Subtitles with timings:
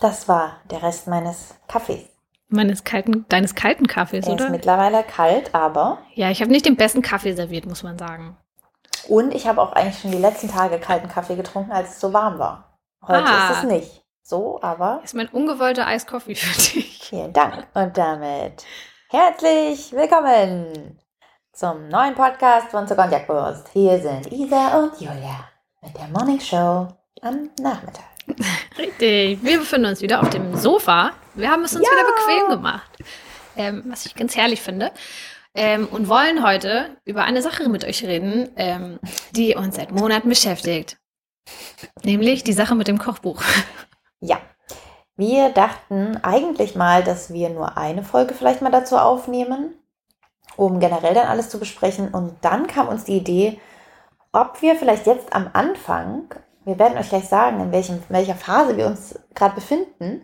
[0.00, 2.08] Das war der Rest meines Kaffees.
[2.48, 4.44] Meines kalten, deines kalten Kaffees, Er oder?
[4.46, 5.98] ist mittlerweile kalt, aber.
[6.14, 8.36] Ja, ich habe nicht den besten Kaffee serviert, muss man sagen.
[9.08, 12.12] Und ich habe auch eigentlich schon die letzten Tage kalten Kaffee getrunken, als es so
[12.12, 12.78] warm war.
[13.06, 13.50] Heute Ah.
[13.50, 17.00] ist es nicht so, aber Das ist mein ungewollter Eiskoffee für dich.
[17.08, 17.66] vielen Dank.
[17.74, 18.64] Und damit
[19.10, 20.98] herzlich willkommen
[21.52, 23.68] zum neuen Podcast von Zucker und Jagdwurst.
[23.72, 25.48] Hier sind Isa und Julia
[25.82, 26.88] mit der Morning Show
[27.22, 28.04] am Nachmittag.
[28.78, 29.42] Richtig.
[29.42, 31.12] Wir befinden uns wieder auf dem Sofa.
[31.34, 31.92] Wir haben es uns Ja.
[31.92, 32.90] wieder bequem gemacht.
[33.56, 34.92] Ähm, was ich ganz herrlich finde.
[35.54, 39.00] Ähm, und wollen heute über eine Sache mit euch reden, ähm,
[39.32, 40.98] die uns seit Monaten beschäftigt.
[42.04, 43.42] Nämlich die Sache mit dem Kochbuch.
[44.20, 44.38] Ja,
[45.16, 49.74] wir dachten eigentlich mal, dass wir nur eine Folge vielleicht mal dazu aufnehmen,
[50.56, 52.08] um generell dann alles zu besprechen.
[52.08, 53.60] Und dann kam uns die Idee,
[54.32, 56.24] ob wir vielleicht jetzt am Anfang,
[56.68, 60.22] wir werden euch gleich sagen, in, welchem, in welcher Phase wir uns gerade befinden,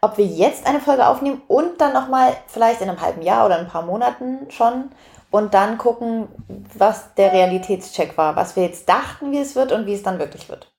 [0.00, 3.58] ob wir jetzt eine Folge aufnehmen und dann nochmal vielleicht in einem halben Jahr oder
[3.58, 4.90] ein paar Monaten schon
[5.30, 6.28] und dann gucken,
[6.74, 10.18] was der Realitätscheck war, was wir jetzt dachten, wie es wird und wie es dann
[10.18, 10.70] wirklich wird.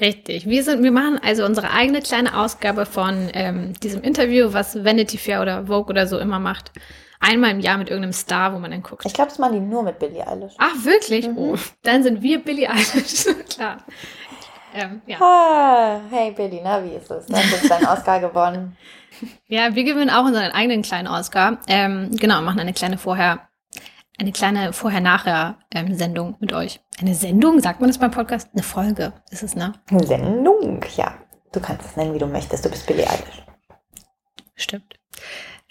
[0.00, 0.46] Richtig.
[0.46, 5.18] Wir, sind, wir machen also unsere eigene kleine Ausgabe von ähm, diesem Interview, was Vanity
[5.18, 6.70] Fair oder Vogue oder so immer macht.
[7.20, 9.04] Einmal im Jahr mit irgendeinem Star, wo man dann guckt.
[9.04, 10.54] Ich glaube, das machen die nur mit Billie Eilish.
[10.58, 11.26] Ach, wirklich?
[11.26, 11.36] Mhm.
[11.36, 13.26] Oh, dann sind wir Billie Eilish.
[13.50, 13.78] Klar.
[14.74, 15.18] Ähm, ja.
[15.20, 17.26] Ah, hey Billy, na, wie ist es?
[17.26, 18.76] Du hast deinen Oscar gewonnen.
[19.48, 21.58] ja, wir gewinnen auch unseren eigenen kleinen Oscar.
[21.66, 23.48] Ähm, genau, machen eine kleine Vorher,
[24.18, 26.80] eine kleine Vorher-Nachher-Sendung mit euch.
[27.00, 28.50] Eine Sendung, sagt man das beim Podcast?
[28.52, 29.72] Eine Folge ist es, ne?
[30.04, 31.14] Sendung, ja.
[31.52, 32.64] Du kannst es nennen, wie du möchtest.
[32.64, 33.42] Du bist Billie Eilish.
[34.54, 34.98] Stimmt.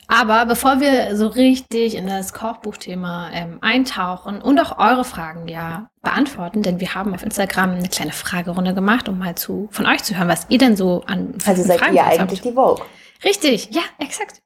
[0.08, 5.90] Aber bevor wir so richtig in das Kochbuchthema ähm, eintauchen und auch eure Fragen ja
[6.02, 10.04] beantworten, denn wir haben auf Instagram eine kleine Fragerunde gemacht, um mal zu von euch
[10.04, 12.46] zu hören, was ihr denn so an Also seid Fragen ihr eigentlich habt.
[12.46, 12.86] die Vogue.
[13.24, 14.42] Richtig, ja, exakt.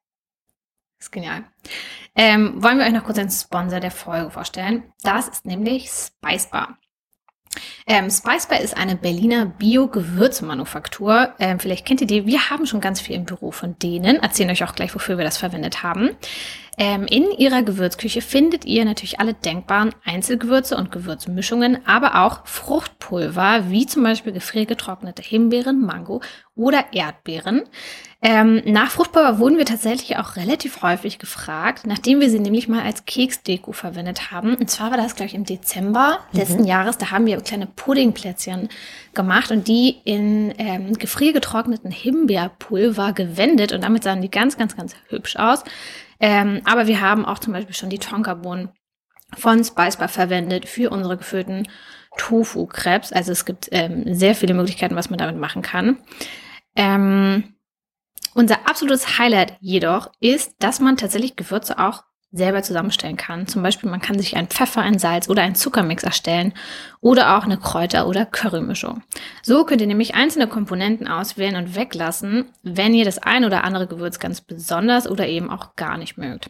[0.97, 1.43] Das ist genial.
[2.15, 4.91] Ähm, wollen wir euch noch kurz einen Sponsor der Folge vorstellen?
[5.03, 6.77] Das ist nämlich Spicebar.
[7.87, 11.33] Ähm, Spicebar ist eine Berliner Bio-Gewürzmanufaktur.
[11.39, 12.25] Ähm, vielleicht kennt ihr die.
[12.25, 14.17] Wir haben schon ganz viel im Büro von denen.
[14.17, 16.11] Erzählen euch auch gleich, wofür wir das verwendet haben.
[16.83, 23.69] Ähm, in ihrer Gewürzküche findet ihr natürlich alle denkbaren Einzelgewürze und Gewürzmischungen, aber auch Fruchtpulver,
[23.69, 26.21] wie zum Beispiel gefriergetrocknete Himbeeren, Mango
[26.55, 27.61] oder Erdbeeren.
[28.23, 32.81] Ähm, nach Fruchtpulver wurden wir tatsächlich auch relativ häufig gefragt, nachdem wir sie nämlich mal
[32.81, 34.55] als Keksdeko verwendet haben.
[34.55, 36.97] Und zwar war das, glaube ich, im Dezember letzten Jahres.
[36.97, 38.69] Da haben wir kleine Puddingplätzchen
[39.13, 43.71] gemacht und die in ähm, gefriergetrockneten Himbeerpulver gewendet.
[43.71, 45.63] Und damit sahen die ganz, ganz, ganz hübsch aus.
[46.21, 48.69] Ähm, aber wir haben auch zum Beispiel schon die Tonkabohnen
[49.35, 51.67] von Spicebar verwendet für unsere gefüllten
[52.17, 53.11] Tofu-Crepes.
[53.11, 55.97] Also es gibt ähm, sehr viele Möglichkeiten, was man damit machen kann.
[56.75, 57.55] Ähm,
[58.33, 63.47] unser absolutes Highlight jedoch ist, dass man tatsächlich Gewürze auch selber zusammenstellen kann.
[63.47, 66.53] Zum Beispiel, man kann sich ein Pfeffer, ein Salz oder einen Zuckermix erstellen
[67.01, 69.03] oder auch eine Kräuter- oder Currymischung.
[69.41, 73.87] So könnt ihr nämlich einzelne Komponenten auswählen und weglassen, wenn ihr das ein oder andere
[73.87, 76.49] Gewürz ganz besonders oder eben auch gar nicht mögt.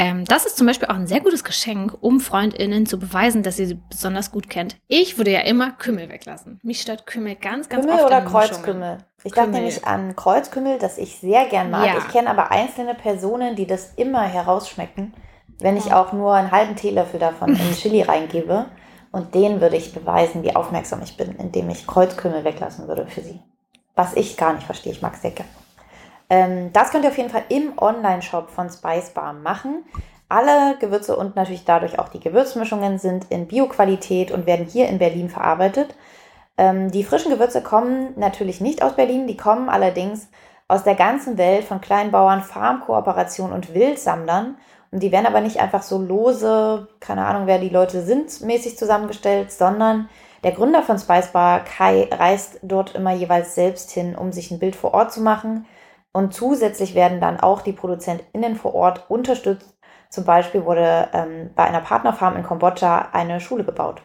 [0.00, 3.58] Ähm, das ist zum Beispiel auch ein sehr gutes Geschenk, um FreundInnen zu beweisen, dass
[3.58, 4.76] ihr sie besonders gut kennt.
[4.88, 6.58] Ich würde ja immer Kümmel weglassen.
[6.62, 8.48] Mich stört Kümmel ganz, ganz Kümmel oft oder in Mischungen.
[8.48, 8.98] Kreuzkümmel?
[9.22, 9.60] Ich dachte Kümmel.
[9.60, 11.86] nämlich an Kreuzkümmel, das ich sehr gern mag.
[11.86, 11.98] Ja.
[11.98, 15.12] Ich kenne aber einzelne Personen, die das immer herausschmecken,
[15.58, 18.66] wenn ich auch nur einen halben Teelöffel davon in Chili reingebe.
[19.12, 23.22] Und denen würde ich beweisen, wie aufmerksam ich bin, indem ich Kreuzkümmel weglassen würde für
[23.22, 23.40] sie.
[23.96, 24.92] Was ich gar nicht verstehe.
[24.92, 25.48] Ich mag es sehr gern.
[26.30, 29.84] Ähm, das könnt ihr auf jeden Fall im Online-Shop von Spicebar machen.
[30.28, 34.98] Alle Gewürze und natürlich dadurch auch die Gewürzmischungen sind in Bioqualität und werden hier in
[34.98, 35.96] Berlin verarbeitet.
[36.56, 40.28] Ähm, die frischen Gewürze kommen natürlich nicht aus Berlin, die kommen allerdings
[40.68, 44.56] aus der ganzen Welt von Kleinbauern, Farmkooperationen und Wildsammlern.
[44.92, 48.76] Und die werden aber nicht einfach so lose, keine Ahnung, wer die Leute sind, mäßig
[48.76, 50.08] zusammengestellt, sondern
[50.42, 54.74] der Gründer von Spicebar, Kai, reist dort immer jeweils selbst hin, um sich ein Bild
[54.74, 55.66] vor Ort zu machen.
[56.12, 59.76] Und zusätzlich werden dann auch die ProduzentInnen vor Ort unterstützt.
[60.08, 64.02] Zum Beispiel wurde ähm, bei einer Partnerfarm in Kambodscha eine Schule gebaut.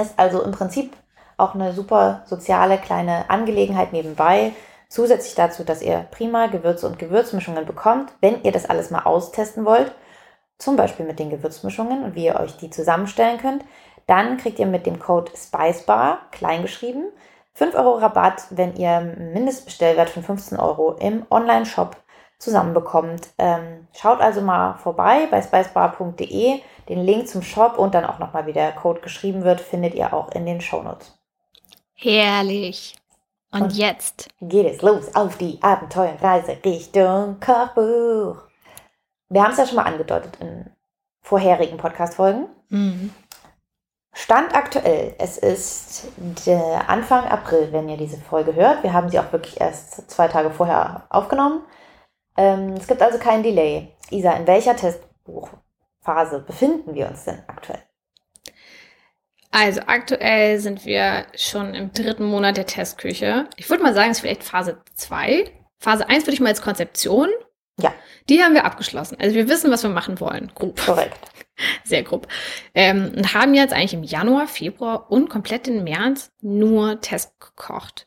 [0.00, 0.96] Ist also im Prinzip
[1.40, 4.52] auch eine super soziale kleine Angelegenheit nebenbei.
[4.88, 9.64] Zusätzlich dazu, dass ihr prima Gewürze und Gewürzmischungen bekommt, wenn ihr das alles mal austesten
[9.64, 9.92] wollt,
[10.58, 13.64] zum Beispiel mit den Gewürzmischungen und wie ihr euch die zusammenstellen könnt,
[14.06, 17.04] dann kriegt ihr mit dem Code SPICEBAR, kleingeschrieben,
[17.54, 21.96] 5 Euro Rabatt, wenn ihr Mindestbestellwert von 15 Euro im Online-Shop
[22.38, 23.28] zusammenbekommt.
[23.38, 26.60] Ähm, schaut also mal vorbei bei spicebar.de.
[26.88, 30.12] Den Link zum Shop und dann auch nochmal, wie der Code geschrieben wird, findet ihr
[30.12, 31.19] auch in den Shownotes.
[32.02, 32.96] Herrlich.
[33.52, 38.38] Und, und jetzt geht es los auf die Abenteuerreise Richtung Kochbuch.
[39.28, 40.70] Wir haben es ja schon mal angedeutet in
[41.20, 42.48] vorherigen Podcast-Folgen.
[42.70, 43.12] Mhm.
[44.14, 46.08] Stand aktuell, es ist
[46.86, 48.82] Anfang April, wenn ihr diese Folge hört.
[48.82, 51.62] Wir haben sie auch wirklich erst zwei Tage vorher aufgenommen.
[52.36, 53.94] Ähm, es gibt also keinen Delay.
[54.10, 57.82] Isa, in welcher Testbuchphase befinden wir uns denn aktuell?
[59.50, 63.46] Also aktuell sind wir schon im dritten Monat der Testküche.
[63.56, 65.50] Ich würde mal sagen, es ist vielleicht Phase 2.
[65.78, 67.28] Phase 1 würde ich mal als Konzeption.
[67.78, 67.92] Ja.
[68.28, 69.16] Die haben wir abgeschlossen.
[69.20, 70.52] Also wir wissen, was wir machen wollen.
[70.54, 70.80] Grob.
[70.80, 71.18] Korrekt.
[71.84, 72.28] Sehr grob.
[72.74, 78.06] Ähm, und haben jetzt eigentlich im Januar, Februar und komplett im März nur Test gekocht.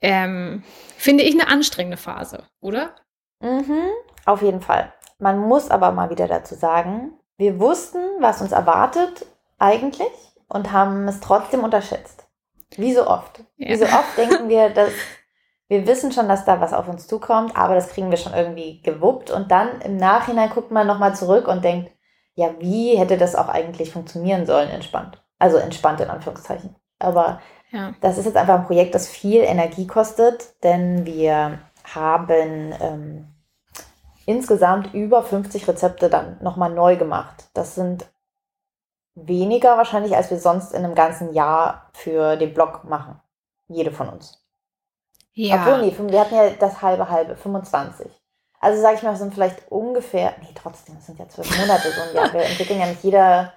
[0.00, 0.62] Ähm,
[0.96, 2.94] finde ich eine anstrengende Phase, oder?
[3.40, 3.88] Mhm,
[4.24, 4.92] auf jeden Fall.
[5.18, 9.26] Man muss aber mal wieder dazu sagen, wir wussten, was uns erwartet
[9.58, 12.26] eigentlich und haben es trotzdem unterschätzt.
[12.76, 13.40] Wie so oft.
[13.56, 13.70] Ja.
[13.70, 14.90] Wie so oft denken wir, dass
[15.68, 18.82] wir wissen schon, dass da was auf uns zukommt, aber das kriegen wir schon irgendwie
[18.82, 21.90] gewuppt und dann im Nachhinein guckt man nochmal zurück und denkt,
[22.34, 25.22] ja, wie hätte das auch eigentlich funktionieren sollen, entspannt.
[25.38, 26.76] Also entspannt in Anführungszeichen.
[26.98, 27.40] Aber
[27.72, 27.94] ja.
[28.00, 31.58] das ist jetzt einfach ein Projekt, das viel Energie kostet, denn wir
[31.94, 33.28] haben ähm,
[34.24, 37.48] insgesamt über 50 Rezepte dann nochmal neu gemacht.
[37.54, 38.06] Das sind
[39.16, 43.20] weniger wahrscheinlich, als wir sonst in einem ganzen Jahr für den Blog machen.
[43.68, 44.46] Jede von uns.
[45.32, 45.56] Ja.
[45.56, 48.06] Obwohl, nee, wir hatten ja das halbe halbe, 25.
[48.60, 51.90] Also sage ich mal, es sind vielleicht ungefähr, nee, trotzdem, es sind ja zwölf Monate
[51.90, 52.32] so ein Jahr.
[52.32, 53.52] Wir entwickeln ja nicht jeder,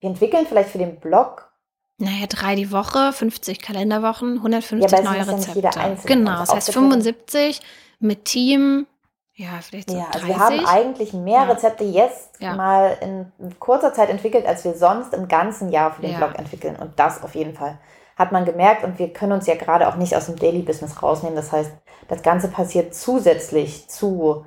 [0.00, 1.50] wir entwickeln vielleicht für den Blog.
[1.98, 5.60] Naja, drei die Woche, 50 Kalenderwochen, 150 ja, neue Rezepte.
[5.60, 7.60] Ja genau, das heißt 75
[8.00, 8.86] mit Team,
[9.34, 11.44] ja, vielleicht so Ja, also wir haben eigentlich mehr ja.
[11.44, 12.54] Rezepte jetzt ja.
[12.54, 16.18] mal in kurzer Zeit entwickelt, als wir sonst im ganzen Jahr für den ja.
[16.18, 16.76] Blog entwickeln.
[16.76, 17.78] Und das auf jeden Fall
[18.16, 18.84] hat man gemerkt.
[18.84, 21.36] Und wir können uns ja gerade auch nicht aus dem Daily Business rausnehmen.
[21.36, 21.72] Das heißt,
[22.08, 24.44] das Ganze passiert zusätzlich zu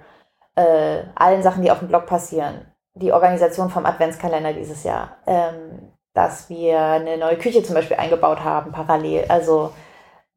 [0.56, 2.72] äh, allen Sachen, die auf dem Blog passieren.
[2.94, 5.18] Die Organisation vom Adventskalender dieses Jahr.
[5.26, 9.26] Ähm, dass wir eine neue Küche zum Beispiel eingebaut haben, parallel.
[9.28, 9.74] Also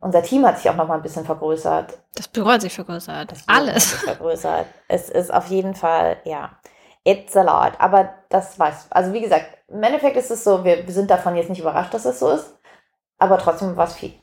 [0.00, 1.98] unser Team hat sich auch noch mal ein bisschen vergrößert.
[2.14, 3.32] Das Büro hat sich vergrößert.
[3.32, 3.90] Das Alles.
[3.90, 4.66] Sich vergrößert.
[4.86, 6.50] Es ist auf jeden Fall, ja,
[7.04, 7.72] it's a lot.
[7.78, 11.50] Aber das weiß, also wie gesagt, im Endeffekt ist es so, wir, sind davon jetzt
[11.50, 12.54] nicht überrascht, dass es so ist.
[13.18, 14.14] Aber trotzdem war es viel.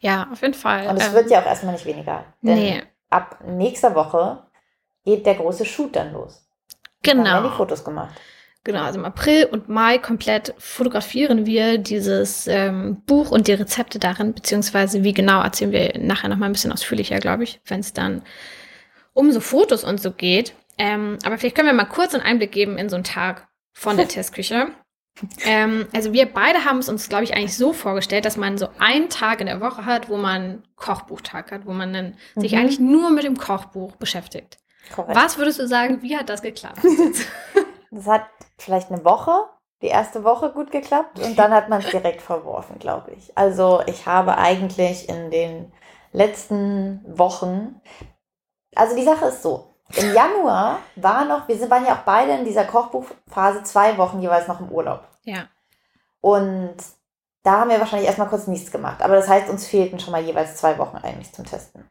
[0.00, 0.88] Ja, auf jeden Fall.
[0.88, 2.24] Und es ähm, wird ja auch erstmal nicht weniger.
[2.42, 2.82] Denn nee.
[3.10, 4.42] ab nächster Woche
[5.04, 6.44] geht der große Shoot dann los.
[7.02, 7.24] Genau.
[7.24, 8.14] Wir haben ja die Fotos gemacht.
[8.68, 13.98] Genau, also im April und Mai komplett fotografieren wir dieses ähm, Buch und die Rezepte
[13.98, 17.94] darin, beziehungsweise wie genau erzählen wir nachher nochmal ein bisschen ausführlicher, glaube ich, wenn es
[17.94, 18.20] dann
[19.14, 20.52] um so Fotos und so geht.
[20.76, 23.96] Ähm, aber vielleicht können wir mal kurz einen Einblick geben in so einen Tag von
[23.96, 24.66] der Testküche.
[25.46, 28.68] Ähm, also wir beide haben es uns, glaube ich, eigentlich so vorgestellt, dass man so
[28.78, 32.40] einen Tag in der Woche hat, wo man Kochbuchtag hat, wo man dann mhm.
[32.42, 34.58] sich eigentlich nur mit dem Kochbuch beschäftigt.
[34.94, 35.18] Korrekt.
[35.18, 36.80] Was würdest du sagen, wie hat das geklappt?
[37.90, 38.26] das hat
[38.58, 39.32] vielleicht eine Woche,
[39.82, 43.36] die erste Woche gut geklappt und dann hat man es direkt verworfen, glaube ich.
[43.36, 45.72] Also ich habe eigentlich in den
[46.12, 47.80] letzten Wochen,
[48.74, 52.44] also die Sache ist so, im Januar war noch, wir waren ja auch beide in
[52.44, 55.08] dieser Kochbuchphase zwei Wochen jeweils noch im Urlaub.
[55.24, 55.48] Ja.
[56.20, 56.76] Und
[57.42, 59.00] da haben wir wahrscheinlich erstmal kurz nichts gemacht.
[59.00, 61.88] Aber das heißt, uns fehlten schon mal jeweils zwei Wochen eigentlich zum Testen.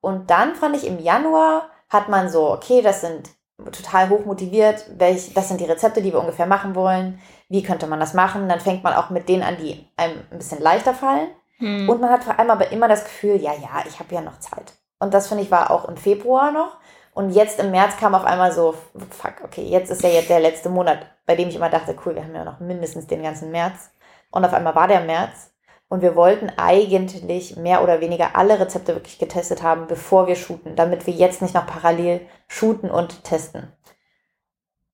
[0.00, 3.30] Und dann fand ich im Januar hat man so, okay, das sind
[3.70, 7.86] total hoch motiviert, welch, das sind die Rezepte, die wir ungefähr machen wollen, wie könnte
[7.86, 10.94] man das machen, dann fängt man auch mit denen an, die einem ein bisschen leichter
[10.94, 11.28] fallen.
[11.58, 11.88] Hm.
[11.88, 14.40] Und man hat vor allem aber immer das Gefühl, ja, ja, ich habe ja noch
[14.40, 14.72] Zeit.
[14.98, 16.76] Und das finde ich war auch im Februar noch.
[17.14, 18.74] Und jetzt im März kam auf einmal so,
[19.10, 22.14] fuck, okay, jetzt ist ja jetzt der letzte Monat, bei dem ich immer dachte, cool,
[22.14, 23.90] wir haben ja noch mindestens den ganzen März.
[24.30, 25.51] Und auf einmal war der März.
[25.92, 30.74] Und wir wollten eigentlich mehr oder weniger alle Rezepte wirklich getestet haben, bevor wir shooten,
[30.74, 33.70] damit wir jetzt nicht noch parallel shooten und testen.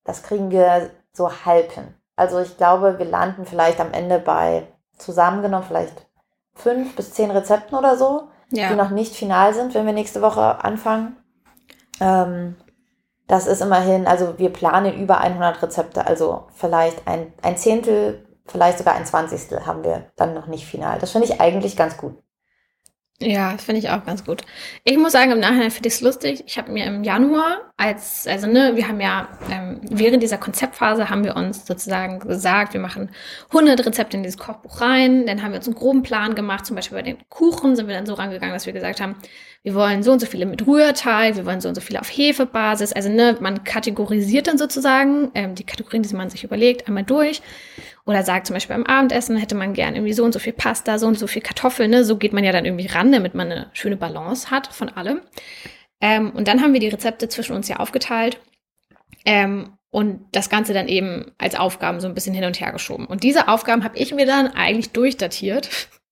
[0.03, 1.95] Das kriegen wir so halb hin.
[2.17, 6.05] Also ich glaube, wir landen vielleicht am Ende bei zusammengenommen vielleicht
[6.57, 8.69] fünf bis zehn Rezepten oder so, ja.
[8.69, 11.17] die noch nicht final sind, wenn wir nächste Woche anfangen.
[12.01, 12.57] Ähm,
[13.29, 18.79] das ist immerhin, also wir planen über 100 Rezepte, also vielleicht ein, ein Zehntel vielleicht
[18.79, 20.99] sogar ein Zwanzigstel haben wir dann noch nicht final.
[20.99, 22.15] Das finde ich eigentlich ganz gut.
[23.21, 24.43] Ja, finde ich auch ganz gut.
[24.85, 26.45] Ich muss sagen, im Nachhinein finde ich es lustig.
[26.47, 31.11] Ich habe mir im Januar, als, also ne, wir haben ja ähm, während dieser Konzeptphase
[31.11, 33.11] haben wir uns sozusagen gesagt, wir machen
[33.49, 35.27] 100 Rezepte in dieses Kochbuch rein.
[35.27, 36.65] Dann haben wir uns einen groben Plan gemacht.
[36.65, 39.17] Zum Beispiel bei den Kuchen sind wir dann so rangegangen, dass wir gesagt haben,
[39.65, 42.09] wir wollen so und so viele mit Rührteig, wir wollen so und so viele auf
[42.09, 42.93] Hefebasis.
[42.93, 47.43] Also ne, man kategorisiert dann sozusagen ähm, die Kategorien, die man sich überlegt, einmal durch.
[48.09, 50.99] Oder sagt zum Beispiel beim Abendessen hätte man gern irgendwie so und so viel Pasta,
[50.99, 51.91] so und so viel Kartoffeln.
[51.91, 52.05] Ne?
[52.05, 55.21] So geht man ja dann irgendwie ran, damit man eine schöne Balance hat von allem.
[56.01, 58.41] Ähm, und dann haben wir die Rezepte zwischen uns ja aufgeteilt.
[59.27, 63.05] Ähm, und das Ganze dann eben als Aufgaben so ein bisschen hin und her geschoben.
[63.05, 65.69] Und diese Aufgaben habe ich mir dann eigentlich durchdatiert,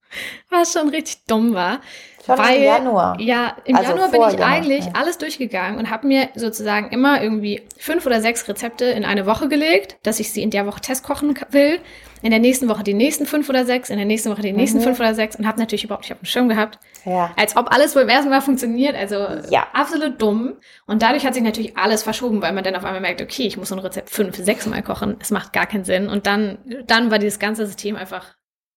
[0.50, 1.80] was schon richtig dumm war.
[2.26, 3.20] Schon weil, im Januar.
[3.20, 4.92] Ja, im Also Januar bin ich Januar, eigentlich ja.
[4.94, 9.48] alles durchgegangen und habe mir sozusagen immer irgendwie fünf oder sechs Rezepte in eine Woche
[9.48, 11.78] gelegt, dass ich sie in der Woche testkochen will.
[12.22, 14.78] In der nächsten Woche die nächsten fünf oder sechs, in der nächsten Woche die nächsten
[14.78, 14.84] Mhm.
[14.84, 17.30] fünf oder sechs und habe natürlich überhaupt nicht auf dem Schirm gehabt, Ja.
[17.36, 18.96] als ob alles wohl im ersten Mal funktioniert.
[18.96, 19.16] Also
[19.50, 19.66] Ja.
[19.74, 20.54] absolut dumm.
[20.86, 23.56] Und dadurch hat sich natürlich alles verschoben, weil man dann auf einmal merkt, okay, ich
[23.58, 25.16] muss so ein Rezept fünf, sechs Mal kochen.
[25.20, 26.08] Es macht gar keinen Sinn.
[26.08, 28.34] Und dann, dann war dieses ganze System einfach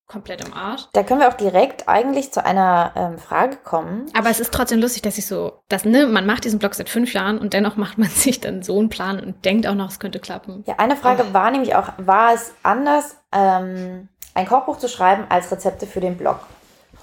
[0.10, 0.88] komplett im Arsch.
[0.94, 4.08] Da können wir auch direkt eigentlich zu einer ähm, Frage kommen.
[4.18, 6.90] Aber es ist trotzdem lustig, dass ich so, dass, ne, man macht diesen Blog seit
[6.90, 9.90] fünf Jahren und dennoch macht man sich dann so einen Plan und denkt auch noch,
[9.90, 10.64] es könnte klappen.
[10.68, 11.34] Ja, eine Frage Oh.
[11.34, 16.18] war nämlich auch, war es anders, ähm, ein Kochbuch zu schreiben als Rezepte für den
[16.18, 16.40] Blog?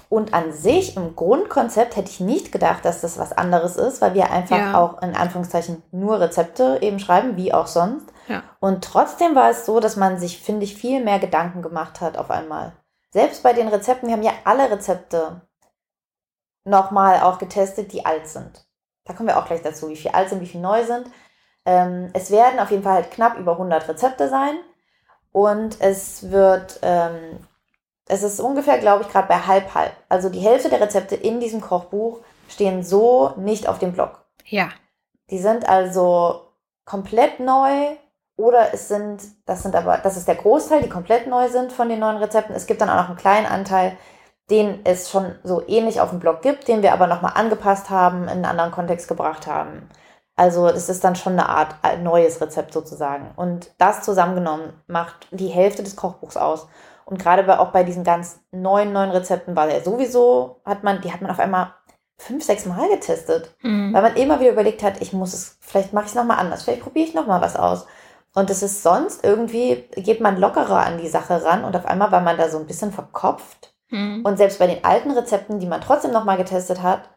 [0.09, 4.13] Und an sich, im Grundkonzept, hätte ich nicht gedacht, dass das was anderes ist, weil
[4.13, 4.73] wir einfach Ja.
[4.81, 8.05] auch in Anführungszeichen nur Rezepte eben schreiben, wie auch sonst.
[8.29, 8.43] Ja.
[8.61, 12.17] Und trotzdem war es so, dass man sich, finde ich, viel mehr Gedanken gemacht hat
[12.17, 12.71] auf einmal.
[13.09, 15.41] Selbst bei den Rezepten, wir haben ja alle Rezepte
[16.63, 18.65] nochmal auch getestet, die alt sind.
[19.05, 21.09] Da kommen wir auch gleich dazu, wie viel alt sind, wie viel neu sind.
[21.65, 24.57] Ähm, es werden auf jeden Fall halt knapp über 100 Rezepte sein.
[25.31, 27.39] Und es wird, ähm,
[28.07, 29.93] es ist ungefähr, glaube ich, gerade bei halb halb.
[30.09, 34.25] Also die Hälfte der Rezepte in diesem Kochbuch stehen so nicht auf dem Blog.
[34.45, 34.69] Ja.
[35.29, 36.51] Die sind also
[36.85, 37.97] komplett neu
[38.37, 41.89] oder es sind, das sind aber, das ist der Großteil, die komplett neu sind von
[41.89, 42.55] den neuen Rezepten.
[42.55, 43.97] Es gibt dann auch noch einen kleinen Anteil,
[44.49, 48.23] den es schon so ähnlich auf dem Blog gibt, den wir aber nochmal angepasst haben,
[48.23, 49.89] in einen anderen Kontext gebracht haben.
[50.35, 53.31] Also es ist dann schon eine Art äh, neues Rezept sozusagen.
[53.35, 56.67] Und das zusammengenommen macht die Hälfte des Kochbuchs aus.
[57.05, 61.01] Und gerade bei, auch bei diesen ganz neuen, neuen Rezepten war der sowieso, hat man,
[61.01, 61.73] die hat man auf einmal
[62.17, 63.55] fünf, sechs Mal getestet.
[63.61, 63.93] Mhm.
[63.93, 66.63] Weil man immer wieder überlegt hat, ich muss es, vielleicht mache ich es nochmal anders,
[66.63, 67.87] vielleicht probiere ich nochmal was aus.
[68.33, 72.11] Und es ist sonst irgendwie, geht man lockerer an die Sache ran und auf einmal
[72.11, 73.73] war man da so ein bisschen verkopft.
[73.89, 74.23] Mhm.
[74.23, 77.09] Und selbst bei den alten Rezepten, die man trotzdem nochmal getestet hat,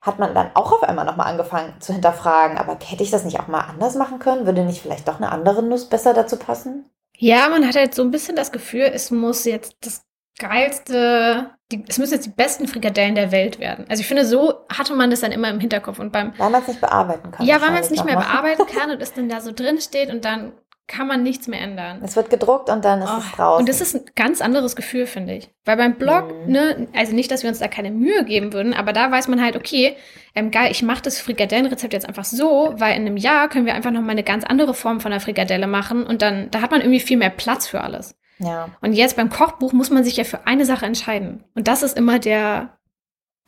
[0.00, 2.58] hat man dann auch auf einmal nochmal angefangen zu hinterfragen.
[2.58, 4.44] Aber hätte ich das nicht auch mal anders machen können?
[4.44, 6.90] Würde nicht vielleicht doch eine andere Nuss besser dazu passen?
[7.16, 10.02] Ja, man hat halt so ein bisschen das Gefühl, es muss jetzt das
[10.38, 13.86] geilste, die, es müssen jetzt die besten Frikadellen der Welt werden.
[13.88, 16.62] Also ich finde, so hatte man das dann immer im Hinterkopf und beim, Weil man
[16.62, 17.46] es nicht bearbeiten kann.
[17.46, 18.42] ja, weil man es nicht mehr nochmal.
[18.42, 20.52] bearbeiten kann und es dann da so drin steht und dann
[20.86, 22.00] kann man nichts mehr ändern.
[22.04, 23.60] Es wird gedruckt und dann ist Oh, es draußen.
[23.60, 25.48] Und das ist ein ganz anderes Gefühl, finde ich.
[25.64, 26.52] Weil beim Blog, Mhm.
[26.52, 29.42] ne, also nicht, dass wir uns da keine Mühe geben würden, aber da weiß man
[29.42, 29.96] halt, okay,
[30.34, 33.72] ähm, geil, ich mache das Frikadellenrezept jetzt einfach so, weil in einem Jahr können wir
[33.74, 36.70] einfach noch mal eine ganz andere Form von der Frikadelle machen und dann, da hat
[36.70, 38.14] man irgendwie viel mehr Platz für alles.
[38.38, 38.68] Ja.
[38.80, 41.44] Und jetzt beim Kochbuch muss man sich ja für eine Sache entscheiden.
[41.54, 42.78] Und das ist immer der,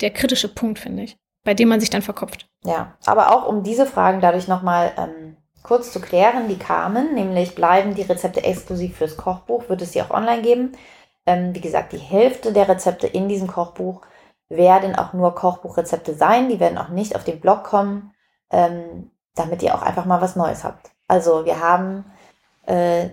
[0.00, 2.48] der kritische Punkt, finde ich, bei dem man sich dann verkopft.
[2.64, 7.54] Ja, aber auch um diese Fragen dadurch nochmal ähm, kurz zu klären, die kamen, nämlich
[7.54, 10.72] bleiben die Rezepte exklusiv fürs Kochbuch, wird es sie auch online geben.
[11.26, 14.02] Ähm, wie gesagt, die Hälfte der Rezepte in diesem Kochbuch
[14.48, 18.14] werden auch nur Kochbuchrezepte sein, die werden auch nicht auf den Blog kommen,
[18.50, 20.90] ähm, damit ihr auch einfach mal was Neues habt.
[21.08, 22.04] Also wir haben
[22.66, 23.10] äh,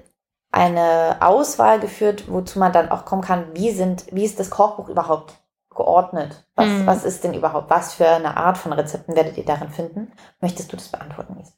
[0.53, 4.87] eine Auswahl geführt, wozu man dann auch kommen kann, wie sind, wie ist das Kochbuch
[4.87, 5.33] überhaupt
[5.73, 6.45] geordnet?
[6.55, 6.85] Was, Mhm.
[6.85, 10.11] was ist denn überhaupt, was für eine Art von Rezepten werdet ihr darin finden?
[10.41, 11.53] Möchtest du das beantworten, Lies?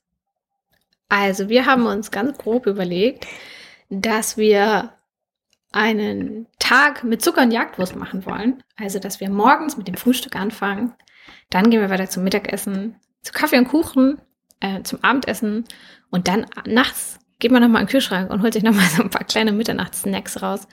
[1.09, 3.27] Also, wir haben uns ganz grob überlegt,
[3.89, 4.91] dass wir
[5.73, 8.63] einen Tag mit Zucker und Jagdwurst machen wollen.
[8.79, 10.93] Also, dass wir morgens mit dem Frühstück anfangen,
[11.49, 14.21] dann gehen wir weiter zum Mittagessen, zu Kaffee und Kuchen,
[14.61, 15.65] äh, zum Abendessen
[16.11, 19.09] und dann nachts geht man nochmal in den Kühlschrank und holt sich nochmal so ein
[19.09, 20.67] paar kleine Mitternachtssnacks raus.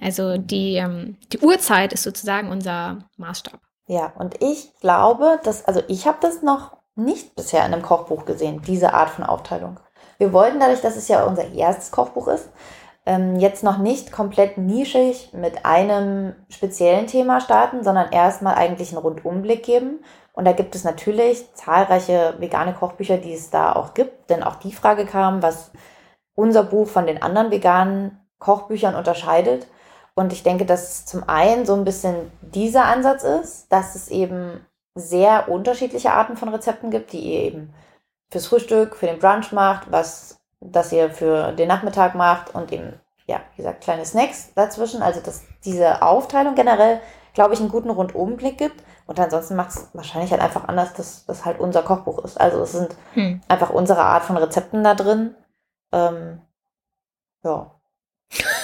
[0.00, 3.60] Also die, ähm, die Uhrzeit ist sozusagen unser Maßstab.
[3.86, 8.24] Ja, und ich glaube, dass, also ich habe das noch nicht bisher in einem Kochbuch
[8.24, 9.80] gesehen, diese Art von Aufteilung.
[10.18, 12.48] Wir wollten dadurch, dass es ja unser erstes Kochbuch ist,
[13.06, 19.02] ähm, jetzt noch nicht komplett nischig mit einem speziellen Thema starten, sondern erstmal eigentlich einen
[19.02, 20.04] Rundumblick geben.
[20.32, 24.56] Und da gibt es natürlich zahlreiche vegane Kochbücher, die es da auch gibt, denn auch
[24.56, 25.72] die Frage kam, was
[26.34, 29.66] unser Buch von den anderen veganen Kochbüchern unterscheidet.
[30.14, 34.64] Und ich denke, dass zum einen so ein bisschen dieser Ansatz ist, dass es eben
[34.94, 37.74] sehr unterschiedliche Arten von Rezepten gibt, die ihr eben
[38.30, 43.00] fürs Frühstück, für den Brunch macht, was das ihr für den Nachmittag macht und eben,
[43.26, 45.02] ja, wie gesagt, kleine Snacks dazwischen.
[45.02, 47.00] Also, dass diese Aufteilung generell,
[47.34, 48.82] glaube ich, einen guten Rundumblick gibt.
[49.06, 52.40] Und ansonsten macht es wahrscheinlich halt einfach anders, dass das halt unser Kochbuch ist.
[52.40, 53.40] Also, es sind Hm.
[53.48, 55.34] einfach unsere Art von Rezepten da drin.
[55.92, 56.40] Ähm,
[57.44, 57.80] ja.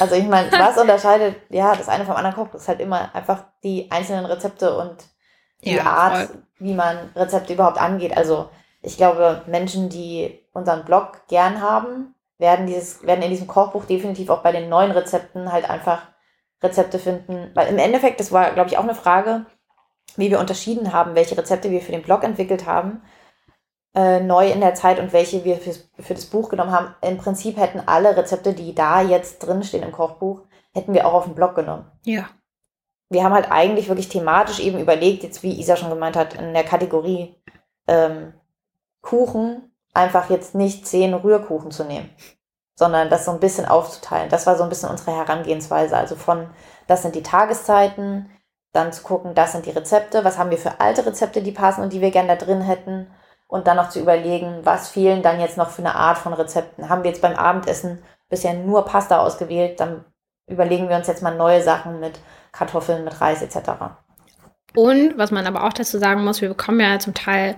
[0.01, 2.59] Also ich meine, was unterscheidet ja das eine vom anderen Kochbuch?
[2.59, 4.97] Ist halt immer einfach die einzelnen Rezepte und
[5.65, 6.43] die Ja, Art, voll.
[6.59, 8.17] wie man Rezepte überhaupt angeht.
[8.17, 8.49] Also
[8.83, 14.31] ich glaube, Menschen, die unseren Blog gern haben, werden dieses, werden in diesem Kochbuch definitiv
[14.31, 16.03] auch bei den neuen Rezepten halt einfach
[16.63, 17.51] Rezepte finden.
[17.55, 19.47] Weil im Endeffekt, das war, glaube ich, auch eine Frage,
[20.17, 23.03] wie wir unterschieden haben, welche Rezepte wir für den Blog entwickelt haben,
[23.95, 26.95] äh, neu in der Zeit und welche wir fürs, für das Buch genommen haben.
[27.00, 30.42] Im Prinzip hätten alle Rezepte, die da jetzt drinstehen im Kochbuch,
[30.75, 32.28] hätten wir auch auf den Blog genommen Ja.
[33.11, 36.52] wir haben halt eigentlich wirklich thematisch eben überlegt, jetzt wie Isa schon gemeint hat, in
[36.52, 37.35] der Kategorie
[37.87, 38.35] ähm,
[39.00, 42.11] Kuchen einfach jetzt nicht zehn Rührkuchen zu nehmen,
[42.75, 44.28] sondern das so ein bisschen aufzuteilen.
[44.28, 45.97] Das war so ein bisschen unsere Herangehensweise.
[45.97, 46.50] Also von,
[46.87, 48.30] das sind die Tageszeiten,
[48.73, 51.83] dann zu gucken, das sind die Rezepte, was haben wir für alte Rezepte, die passen
[51.83, 53.11] und die wir gerne da drin hätten.
[53.49, 56.88] Und dann noch zu überlegen, was fehlen dann jetzt noch für eine Art von Rezepten.
[56.88, 60.05] Haben wir jetzt beim Abendessen bisher nur Pasta ausgewählt, dann
[60.47, 62.21] überlegen wir uns jetzt mal neue Sachen mit
[62.52, 63.71] Kartoffeln, mit Reis etc.
[64.75, 67.57] Und was man aber auch dazu sagen muss, wir bekommen ja zum Teil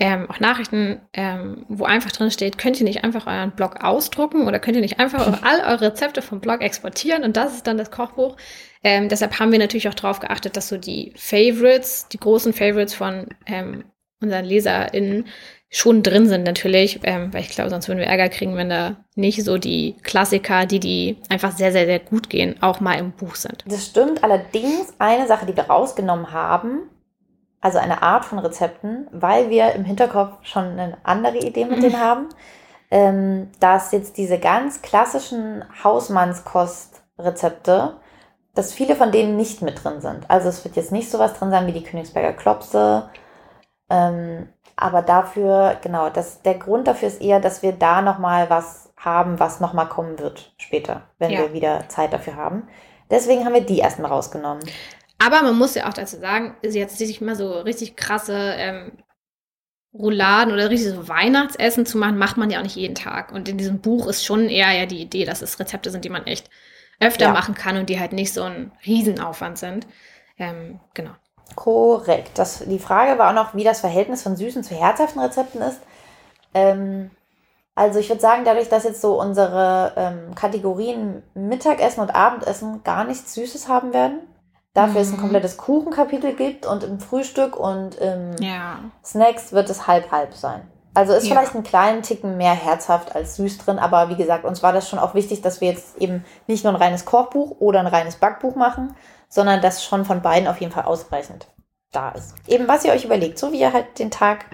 [0.00, 4.48] ähm, auch Nachrichten, ähm, wo einfach drin steht, könnt ihr nicht einfach euren Blog ausdrucken
[4.48, 7.78] oder könnt ihr nicht einfach all eure Rezepte vom Blog exportieren und das ist dann
[7.78, 8.36] das Kochbuch.
[8.82, 12.94] Ähm, deshalb haben wir natürlich auch darauf geachtet, dass so die Favorites, die großen Favorites
[12.94, 13.84] von ähm,
[14.22, 15.24] unseren LeserInnen
[15.72, 18.96] schon drin sind natürlich, ähm, weil ich glaube, sonst würden wir Ärger kriegen, wenn da
[19.14, 23.12] nicht so die Klassiker, die die einfach sehr, sehr, sehr gut gehen, auch mal im
[23.12, 23.64] Buch sind.
[23.66, 26.90] Das stimmt allerdings eine Sache, die wir rausgenommen haben,
[27.62, 31.98] also eine Art von Rezepten, weil wir im Hinterkopf schon eine andere Idee mit denen
[32.00, 32.28] haben,
[32.90, 37.96] ähm, dass jetzt diese ganz klassischen Hausmannskostrezepte,
[38.54, 40.28] dass viele von denen nicht mit drin sind.
[40.28, 43.08] Also es wird jetzt nicht sowas drin sein wie die Königsberger Klopse,
[43.92, 48.92] ähm, aber dafür, genau, das, der Grund dafür ist eher, dass wir da nochmal was
[48.96, 51.38] haben, was nochmal kommen wird später, wenn Ja.
[51.38, 52.68] wir wieder Zeit dafür haben.
[53.10, 54.74] Deswegen haben wir die erstmal rausgenommen.
[55.18, 58.92] Aber man muss ja auch dazu sagen, ist jetzt sich mal so richtig krasse ähm,
[59.94, 63.32] Rouladen oder richtig so Weihnachtsessen zu machen, macht man ja auch nicht jeden Tag.
[63.32, 66.10] Und in diesem Buch ist schon eher ja die Idee, dass es Rezepte sind, die
[66.10, 66.48] man echt
[67.00, 67.32] öfter Ja.
[67.32, 69.86] machen kann und die halt nicht so ein Riesenaufwand sind.
[70.38, 71.12] Ähm, genau.
[71.54, 72.38] Korrekt.
[72.38, 75.80] Das, die Frage war auch noch, wie das Verhältnis von süßen zu herzhaften Rezepten ist.
[76.54, 77.10] Ähm,
[77.74, 83.04] also ich würde sagen, dadurch, dass jetzt so unsere ähm, Kategorien Mittagessen und Abendessen gar
[83.04, 84.18] nichts Süßes haben werden,
[84.74, 85.20] dafür es ein Mhm.
[85.20, 88.80] komplettes Kuchenkapitel gibt und im Frühstück und im Ja.
[89.04, 90.62] Snacks wird es halb-halb sein.
[90.94, 91.30] Also ist Ja.
[91.34, 94.90] vielleicht einen kleinen Ticken mehr herzhaft als süß drin, aber wie gesagt, uns war das
[94.90, 98.16] schon auch wichtig, dass wir jetzt eben nicht nur ein reines Kochbuch oder ein reines
[98.16, 98.94] Backbuch machen,
[99.32, 101.46] sondern dass schon von beiden auf jeden Fall ausreichend
[101.90, 102.34] da ist.
[102.46, 104.44] Eben was ihr euch überlegt, so wie ihr halt den Tag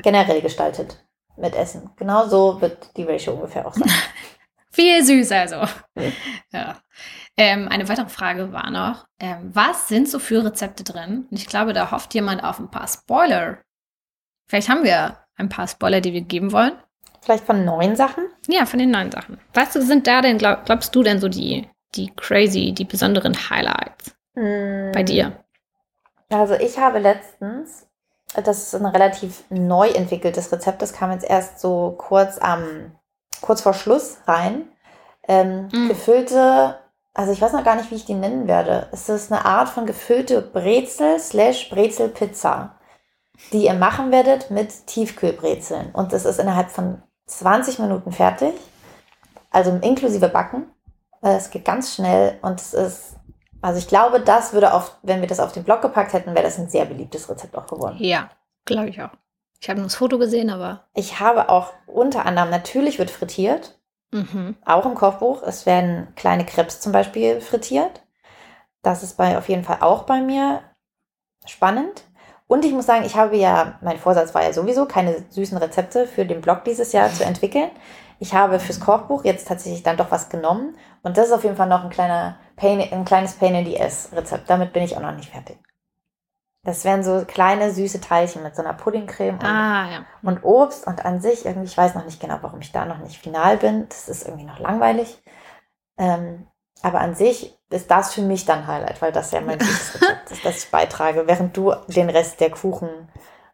[0.00, 1.04] generell gestaltet
[1.36, 1.90] mit Essen.
[1.96, 3.90] Genau so wird die Ratio ungefähr auch sein.
[4.70, 5.62] Viel süß also.
[5.96, 6.12] Mhm.
[6.52, 6.76] Ja.
[7.36, 11.26] Ähm, eine weitere Frage war noch, ähm, was sind so für Rezepte drin?
[11.30, 13.58] Und ich glaube, da hofft jemand auf ein paar Spoiler.
[14.46, 16.78] Vielleicht haben wir ein paar Spoiler, die wir geben wollen.
[17.22, 18.24] Vielleicht von neuen Sachen.
[18.46, 19.40] Ja, von den neuen Sachen.
[19.52, 24.17] Was sind da denn, glaub, glaubst du denn so die, die crazy, die besonderen Highlights
[24.92, 25.32] bei dir?
[26.30, 27.86] Also ich habe letztens,
[28.34, 32.92] das ist ein relativ neu entwickeltes Rezept, das kam jetzt erst so kurz am,
[33.40, 34.68] kurz vor Schluss rein.
[35.26, 35.88] Ähm, Mm.
[35.88, 36.78] Gefüllte,
[37.14, 38.88] also ich weiß noch gar nicht, wie ich die nennen werde.
[38.92, 42.76] Es ist eine Art von gefüllte Brezel slash Brezelpizza,
[43.52, 45.90] die ihr machen werdet mit Tiefkühlbrezeln.
[45.92, 48.54] Und das ist innerhalb von 20 Minuten fertig.
[49.50, 50.66] Also inklusive Backen.
[51.22, 53.16] Äh, Es geht ganz schnell und es ist
[53.60, 56.44] also ich glaube, das würde auf, wenn wir das auf den Blog gepackt hätten, wäre
[56.44, 57.96] das ein sehr beliebtes Rezept auch geworden.
[58.00, 58.30] Ja,
[58.64, 59.10] glaube ich auch.
[59.60, 60.84] Ich habe nur das Foto gesehen, aber.
[60.94, 63.74] Ich habe auch unter anderem, natürlich wird frittiert,
[64.10, 64.56] Mhm.
[64.64, 65.42] auch im Kochbuch.
[65.42, 68.02] Es werden kleine Crepes zum Beispiel frittiert.
[68.82, 70.62] Das ist bei, auf jeden Fall auch bei mir
[71.44, 72.04] spannend.
[72.46, 76.06] Und ich muss sagen, ich habe ja, mein Vorsatz war ja sowieso, keine süßen Rezepte
[76.06, 77.70] für den Blog dieses Jahr zu entwickeln.
[78.20, 80.76] Ich habe fürs Kochbuch jetzt tatsächlich dann doch was genommen.
[81.02, 83.80] Und das ist auf jeden Fall noch ein, kleiner Pain, ein kleines Pain in the
[83.80, 84.50] Ass Rezept.
[84.50, 85.58] Damit bin ich auch noch nicht fertig.
[86.64, 90.04] Das wären so kleine süße Teilchen mit so einer Puddingcreme und, Ah, ja.
[90.22, 90.86] und Obst.
[90.86, 93.56] Und an sich, irgendwie, ich weiß noch nicht genau, warum ich da noch nicht final
[93.56, 93.88] bin.
[93.88, 95.22] Das ist irgendwie noch langweilig.
[95.96, 96.46] Ähm,
[96.82, 100.30] aber an sich ist das für mich dann Highlight, weil das ja mein süßes Rezept
[100.32, 102.50] ist, das ich beitrage, während du den Rest der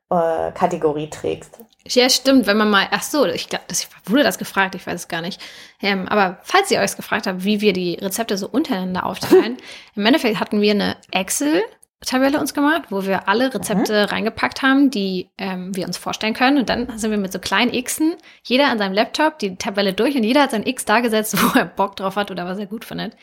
[0.08, 1.58] Kuchen-Kategorie trägst.
[1.88, 5.02] Ja, stimmt, wenn man mal, ach so, ich glaube, das wurde das gefragt, ich weiß
[5.02, 5.40] es gar nicht.
[5.82, 9.58] Ähm, aber falls ihr euch gefragt habt, wie wir die Rezepte so untereinander aufteilen,
[9.94, 11.62] im Endeffekt hatten wir eine Excel,
[12.04, 14.08] Tabelle uns gemacht, wo wir alle Rezepte mhm.
[14.08, 16.58] reingepackt haben, die ähm, wir uns vorstellen können.
[16.58, 20.16] Und dann sind wir mit so kleinen Xen, jeder an seinem Laptop, die Tabelle durch
[20.16, 22.66] und jeder hat sein X da gesetzt, wo er Bock drauf hat oder was er
[22.66, 23.16] gut findet.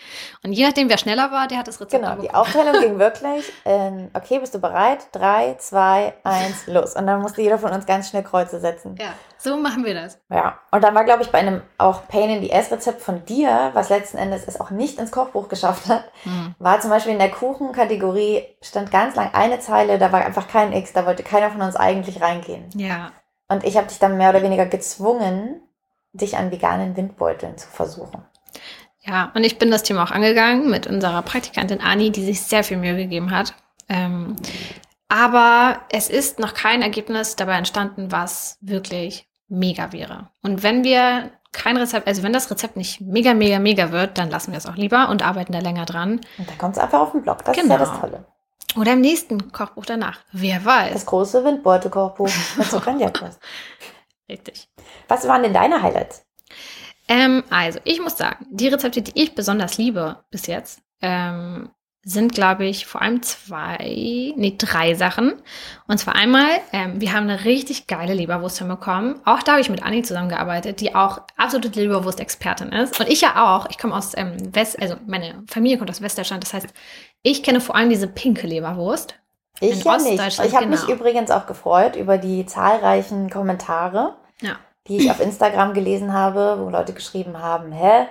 [0.43, 3.51] Und je nachdem, wer schneller war, der hat das Rezept Genau, die Aufteilung ging wirklich,
[3.65, 5.07] in, okay, bist du bereit?
[5.11, 6.95] Drei, zwei, eins, los.
[6.95, 8.95] Und dann musste jeder von uns ganz schnell Kreuze setzen.
[8.99, 10.19] Ja, so machen wir das.
[10.29, 13.25] Ja, und dann war, glaube ich, bei einem auch Pain in the Ass Rezept von
[13.25, 16.53] dir, was letzten Endes es auch nicht ins Kochbuch geschafft hat, mhm.
[16.59, 20.73] war zum Beispiel in der Kuchenkategorie stand ganz lang eine Zeile, da war einfach kein
[20.73, 22.69] X, da wollte keiner von uns eigentlich reingehen.
[22.75, 23.11] Ja.
[23.47, 25.61] Und ich habe dich dann mehr oder weniger gezwungen,
[26.13, 28.23] dich an veganen Windbeuteln zu versuchen.
[29.01, 32.63] Ja, und ich bin das Thema auch angegangen mit unserer Praktikantin Ani, die sich sehr
[32.63, 33.55] viel Mühe gegeben hat.
[33.89, 34.35] Ähm,
[35.09, 40.29] aber es ist noch kein Ergebnis dabei entstanden, was wirklich mega wäre.
[40.41, 44.29] Und wenn wir kein Rezept, also wenn das Rezept nicht mega, mega, mega wird, dann
[44.29, 46.21] lassen wir es auch lieber und arbeiten da länger dran.
[46.37, 47.43] Und dann kommt es einfach auf den Blog.
[47.43, 47.75] Das genau.
[47.75, 48.25] ist ja das Tolle.
[48.77, 50.19] Oder im nächsten Kochbuch danach.
[50.31, 50.93] Wer weiß.
[50.93, 51.43] Das große
[52.69, 52.77] so
[54.29, 54.69] Richtig.
[55.09, 56.25] Was waren denn deine Highlights?
[57.09, 61.69] Ähm, also, ich muss sagen, die Rezepte, die ich besonders liebe bis jetzt, ähm,
[62.03, 65.33] sind, glaube ich, vor allem zwei, nee, drei Sachen.
[65.87, 69.19] Und zwar einmal, ähm, wir haben eine richtig geile Leberwurst hinbekommen.
[69.23, 72.99] Auch da habe ich mit Anni zusammengearbeitet, die auch absolute Leberwurst-Expertin ist.
[72.99, 73.67] Und ich ja auch.
[73.69, 76.43] Ich komme aus ähm, West, also meine Familie kommt aus Westdeutschland.
[76.43, 76.67] Das heißt,
[77.21, 79.15] ich kenne vor allem diese pinke Leberwurst.
[79.59, 80.19] Ich ja nicht.
[80.19, 80.69] Ich habe genau.
[80.69, 84.55] mich übrigens auch gefreut über die zahlreichen Kommentare, ja.
[84.87, 88.07] die ich auf Instagram gelesen habe, wo Leute geschrieben haben, hä,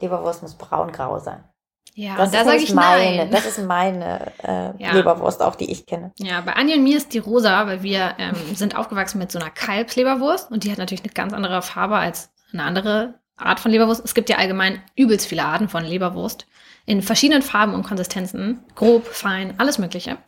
[0.00, 1.42] Leberwurst muss braun-grau sein.
[1.96, 3.30] Ja, das da sage ich meine, nein.
[3.30, 4.92] Das ist meine äh, ja.
[4.92, 6.12] Leberwurst, auch die ich kenne.
[6.18, 9.38] Ja, bei Anja und mir ist die rosa, weil wir ähm, sind aufgewachsen mit so
[9.38, 13.70] einer Kalbsleberwurst und die hat natürlich eine ganz andere Farbe als eine andere Art von
[13.70, 14.04] Leberwurst.
[14.04, 16.46] Es gibt ja allgemein übelst viele Arten von Leberwurst
[16.84, 20.18] in verschiedenen Farben und Konsistenzen, grob, fein, alles Mögliche.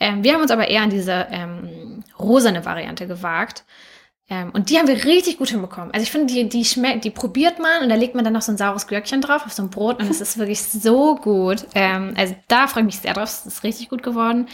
[0.00, 3.64] Ähm, wir haben uns aber eher an diese ähm, rosane Variante gewagt.
[4.28, 5.92] Ähm, und die haben wir richtig gut hinbekommen.
[5.92, 8.42] Also ich finde, die, die schmeckt, die probiert man und da legt man dann noch
[8.42, 11.66] so ein saures Glöckchen drauf auf so ein Brot und es ist wirklich so gut.
[11.74, 13.28] Ähm, also da freue ich mich sehr drauf.
[13.28, 14.48] Es ist richtig gut geworden.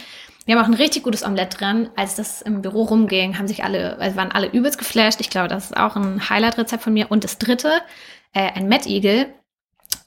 [0.45, 1.89] Wir haben auch ein richtig gutes Omelette drin.
[1.95, 5.21] Als das im Büro rumging, haben sich alle, also waren alle übelst geflasht.
[5.21, 7.09] Ich glaube, das ist auch ein Highlight-Rezept von mir.
[7.09, 7.71] Und das dritte,
[8.33, 9.33] äh, ein Mettigel.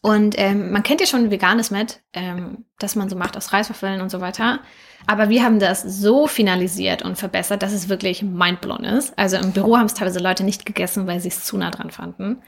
[0.03, 4.01] Und ähm, man kennt ja schon veganes Met, ähm, das man so macht aus Reiswaffeln
[4.01, 4.61] und so weiter.
[5.07, 9.19] Aber wir haben das so finalisiert und verbessert, dass es wirklich mindblown ist.
[9.19, 11.91] Also im Büro haben es teilweise Leute nicht gegessen, weil sie es zu nah dran
[11.91, 12.43] fanden.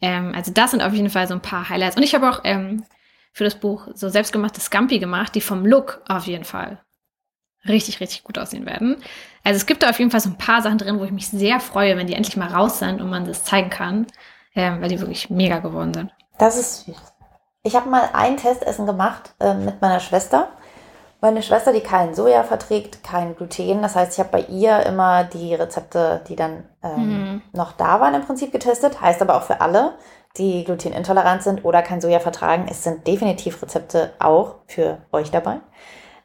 [0.00, 1.96] Ähm, also das sind auf jeden Fall so ein paar Highlights.
[1.96, 2.84] Und ich habe auch ähm,
[3.32, 6.80] für das Buch so selbstgemachte Scampi gemacht, die vom Look auf jeden Fall
[7.66, 8.96] richtig, richtig gut aussehen werden.
[9.44, 11.28] Also es gibt da auf jeden Fall so ein paar Sachen drin, wo ich mich
[11.28, 14.06] sehr freue, wenn die endlich mal raus sind und man das zeigen kann,
[14.54, 16.10] ähm, weil die wirklich mega geworden sind.
[16.42, 16.96] Das ist süß.
[17.62, 20.48] Ich habe mal ein Testessen gemacht äh, mit meiner Schwester.
[21.20, 23.80] Meine Schwester, die kein Soja verträgt, kein Gluten.
[23.80, 27.42] Das heißt, ich habe bei ihr immer die Rezepte, die dann ähm, mhm.
[27.52, 29.00] noch da waren, im Prinzip getestet.
[29.00, 29.92] Heißt aber auch für alle,
[30.36, 35.60] die glutenintolerant sind oder kein Soja vertragen, es sind definitiv Rezepte auch für euch dabei.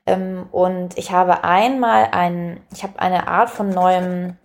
[0.08, 4.38] Ähm, und ich habe einmal ein, ich habe eine Art von neuem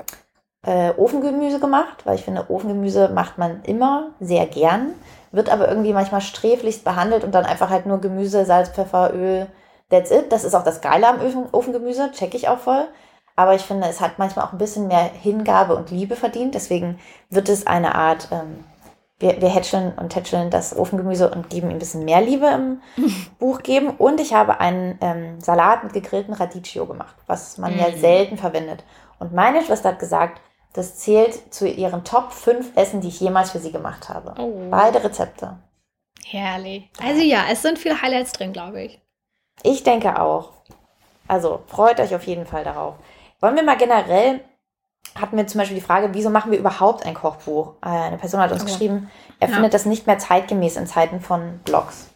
[0.65, 4.95] äh, Ofengemüse gemacht, weil ich finde, Ofengemüse macht man immer sehr gern,
[5.33, 9.49] wird aber irgendwie manchmal sträflichst behandelt und dann einfach halt nur Gemüse, Salz, Pfeffer, Öl,
[9.93, 10.33] That's it.
[10.33, 11.21] Das ist auch das Geile am
[11.53, 12.89] Ofengemüse, check ich auch voll.
[13.37, 16.55] Aber ich finde, es hat manchmal auch ein bisschen mehr Hingabe und Liebe verdient.
[16.55, 16.99] Deswegen
[17.29, 18.65] wird es eine Art, ähm,
[19.19, 22.81] wir, wir hätscheln und tätscheln das Ofengemüse und geben ihm ein bisschen mehr Liebe im
[23.39, 23.91] Buch geben.
[23.91, 27.79] Und ich habe einen ähm, Salat mit gegrillten Radicchio gemacht, was man mm.
[27.79, 28.85] ja selten verwendet.
[29.19, 30.41] Und meine Schwester hat gesagt,
[30.73, 34.35] das zählt zu ihren Top 5 Essen, die ich jemals für sie gemacht habe.
[34.39, 34.69] Oh.
[34.71, 35.59] Beide Rezepte.
[36.25, 36.89] Herrlich.
[37.03, 39.01] Also ja, es sind viele Highlights drin, glaube ich.
[39.63, 40.53] Ich denke auch.
[41.29, 42.95] Also freut euch auf jeden Fall darauf.
[43.41, 44.41] Wollen wir mal generell,
[45.15, 47.75] hatten wir zum Beispiel die Frage, wieso machen wir überhaupt ein Kochbuch?
[47.83, 48.71] Äh, eine Person hat uns okay.
[48.71, 49.55] geschrieben, er ja.
[49.55, 52.09] findet das nicht mehr zeitgemäß in Zeiten von Blogs.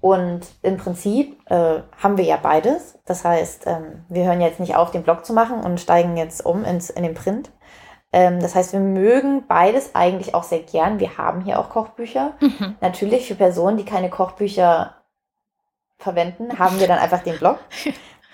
[0.00, 2.98] Und im Prinzip äh, haben wir ja beides.
[3.04, 6.44] Das heißt, ähm, wir hören jetzt nicht auf, den Blog zu machen und steigen jetzt
[6.44, 7.50] um ins, in den Print.
[8.12, 11.00] Ähm, das heißt, wir mögen beides eigentlich auch sehr gern.
[11.00, 12.32] Wir haben hier auch Kochbücher.
[12.40, 12.76] Mhm.
[12.80, 14.94] Natürlich für Personen, die keine Kochbücher
[15.98, 17.58] verwenden, haben wir dann einfach den Blog.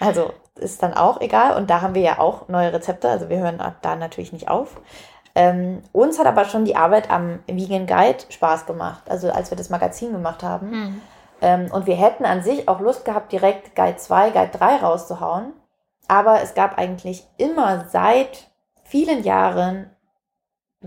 [0.01, 1.57] Also ist dann auch egal.
[1.57, 3.09] Und da haben wir ja auch neue Rezepte.
[3.09, 4.81] Also wir hören da natürlich nicht auf.
[5.35, 9.03] Ähm, uns hat aber schon die Arbeit am Vegan Guide Spaß gemacht.
[9.09, 10.71] Also als wir das Magazin gemacht haben.
[10.71, 11.03] Mhm.
[11.43, 15.53] Ähm, und wir hätten an sich auch Lust gehabt, direkt Guide 2, Guide 3 rauszuhauen.
[16.07, 18.51] Aber es gab eigentlich immer seit
[18.95, 19.91] vielen Jahren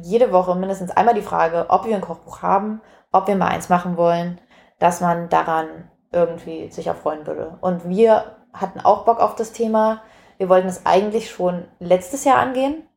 [0.01, 2.79] jede Woche mindestens einmal die Frage, ob wir ein Kochbuch haben,
[3.11, 4.39] ob wir mal eins machen wollen,
[4.79, 5.67] dass man daran
[6.13, 7.57] irgendwie sich auch freuen würde.
[7.59, 10.03] Und wir hatten auch Bock auf das Thema.
[10.37, 12.87] Wir wollten es eigentlich schon letztes Jahr angehen.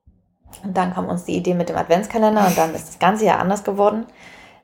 [0.62, 3.40] Und dann kam uns die Idee mit dem Adventskalender und dann ist das ganze Jahr
[3.40, 4.06] anders geworden.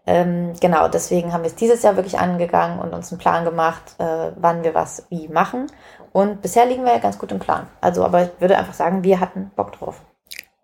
[0.07, 3.97] Ähm, genau, deswegen haben wir es dieses Jahr wirklich angegangen und uns einen Plan gemacht,
[3.99, 5.67] äh, wann wir was wie machen.
[6.13, 7.67] Und bisher liegen wir ja ganz gut im Plan.
[7.81, 10.03] Also, aber ich würde einfach sagen, wir hatten Bock drauf.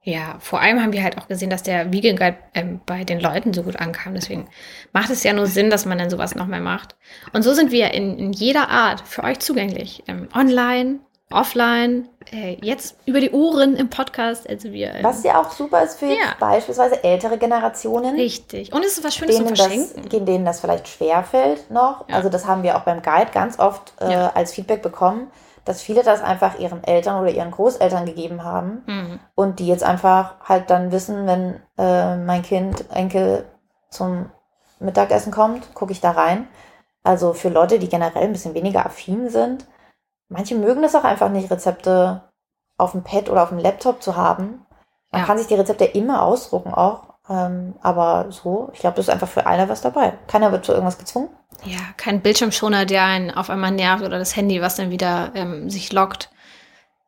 [0.04, 3.20] Ja, vor allem haben wir halt auch gesehen, dass der Vegan Guide ähm, bei den
[3.20, 4.14] Leuten so gut ankam.
[4.14, 4.48] Deswegen
[4.92, 6.96] macht es ja nur Sinn, dass man dann sowas nochmal macht.
[7.32, 10.02] Und so sind wir in, in jeder Art für euch zugänglich.
[10.08, 10.98] Ähm, online,
[11.30, 14.48] offline, äh, jetzt über die Ohren im Podcast.
[14.48, 16.34] Also wir, ähm, was ja auch super ist für ja.
[16.40, 18.16] beispielsweise ältere Generationen.
[18.16, 18.72] Richtig.
[18.72, 20.02] Und es ist was Schönes zu verschenken.
[20.10, 22.08] Das, denen das vielleicht schwerfällt noch.
[22.08, 22.16] Ja.
[22.16, 24.32] Also das haben wir auch beim Guide ganz oft äh, ja.
[24.34, 25.30] als Feedback bekommen,
[25.64, 29.20] dass viele das einfach ihren Eltern oder ihren Großeltern gegeben haben mhm.
[29.34, 33.44] und die jetzt einfach halt dann wissen, wenn äh, mein Kind, Enkel
[33.90, 34.30] zum
[34.80, 36.48] Mittagessen kommt, gucke ich da rein.
[37.04, 39.66] Also für Leute, die generell ein bisschen weniger affin sind,
[40.28, 42.22] manche mögen das auch einfach nicht, Rezepte
[42.78, 44.66] auf dem Pad oder auf dem Laptop zu haben.
[45.10, 45.26] Man ja.
[45.26, 47.11] kann sich die Rezepte immer ausdrucken auch.
[47.32, 50.12] Ähm, aber so, ich glaube, das ist einfach für alle was dabei.
[50.26, 51.30] Keiner wird zu irgendwas gezwungen.
[51.64, 55.70] Ja, kein Bildschirmschoner, der einen auf einmal nervt oder das Handy, was dann wieder ähm,
[55.70, 56.30] sich lockt.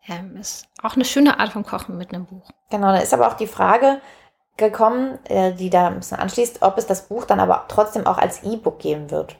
[0.09, 2.49] Ähm, ist auch eine schöne Art von Kochen mit einem Buch.
[2.71, 4.01] Genau, da ist aber auch die Frage
[4.57, 8.17] gekommen, äh, die da ein bisschen anschließt, ob es das Buch dann aber trotzdem auch
[8.17, 9.37] als E-Book geben wird.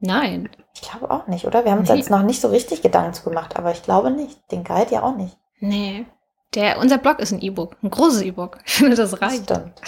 [0.00, 0.48] Nein.
[0.74, 1.64] Ich glaube auch nicht, oder?
[1.64, 4.50] Wir haben uns jetzt noch nicht so richtig Gedanken zu gemacht, aber ich glaube nicht.
[4.50, 5.36] Den Guide ja auch nicht.
[5.60, 6.06] Nee.
[6.54, 8.58] Der, unser Blog ist ein E-Book, ein großes E-Book.
[8.64, 9.44] Ich finde, das reicht.
[9.44, 9.80] Stimmt.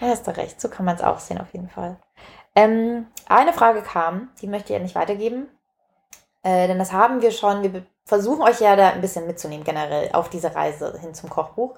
[0.00, 0.60] ja, hast du recht.
[0.60, 1.96] So kann man es auch sehen, auf jeden Fall.
[2.54, 5.48] Ähm, eine Frage kam, die möchte ich ja nicht weitergeben.
[6.42, 7.62] Äh, denn das haben wir schon.
[7.62, 11.74] Wir versuchen euch ja da ein bisschen mitzunehmen, generell auf diese Reise hin zum Kochbuch.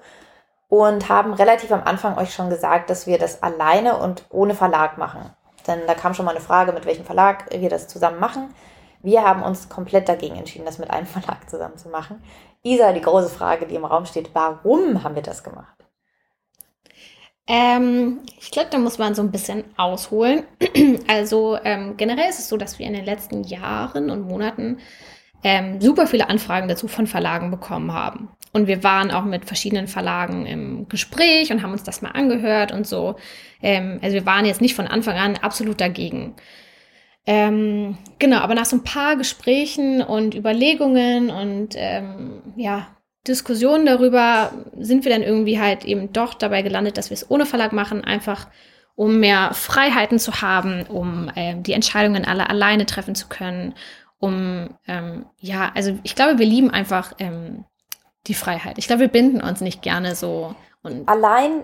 [0.67, 4.97] Und haben relativ am Anfang euch schon gesagt, dass wir das alleine und ohne Verlag
[4.97, 5.31] machen.
[5.67, 8.53] Denn da kam schon mal eine Frage, mit welchem Verlag wir das zusammen machen.
[9.03, 12.23] Wir haben uns komplett dagegen entschieden, das mit einem Verlag zusammen zu machen.
[12.63, 15.75] Isa, die große Frage, die im Raum steht, warum haben wir das gemacht?
[17.45, 20.43] Ähm, ich glaube, da muss man so ein bisschen ausholen.
[21.07, 24.79] also ähm, generell ist es so, dass wir in den letzten Jahren und Monaten
[25.43, 28.29] ähm, super viele Anfragen dazu von Verlagen bekommen haben.
[28.53, 32.71] Und wir waren auch mit verschiedenen Verlagen im Gespräch und haben uns das mal angehört
[32.71, 33.15] und so.
[33.61, 36.35] Ähm, also wir waren jetzt nicht von Anfang an absolut dagegen.
[37.25, 42.87] Ähm, genau, aber nach so ein paar Gesprächen und Überlegungen und ähm, ja,
[43.27, 47.45] Diskussionen darüber sind wir dann irgendwie halt eben doch dabei gelandet, dass wir es ohne
[47.45, 48.47] Verlag machen, einfach
[48.95, 53.73] um mehr Freiheiten zu haben, um äh, die Entscheidungen alle alleine treffen zu können,
[54.19, 57.65] um ähm, ja, also ich glaube, wir lieben einfach ähm,
[58.27, 58.77] die Freiheit.
[58.77, 60.55] Ich glaube, wir binden uns nicht gerne so.
[60.81, 61.63] Und Allein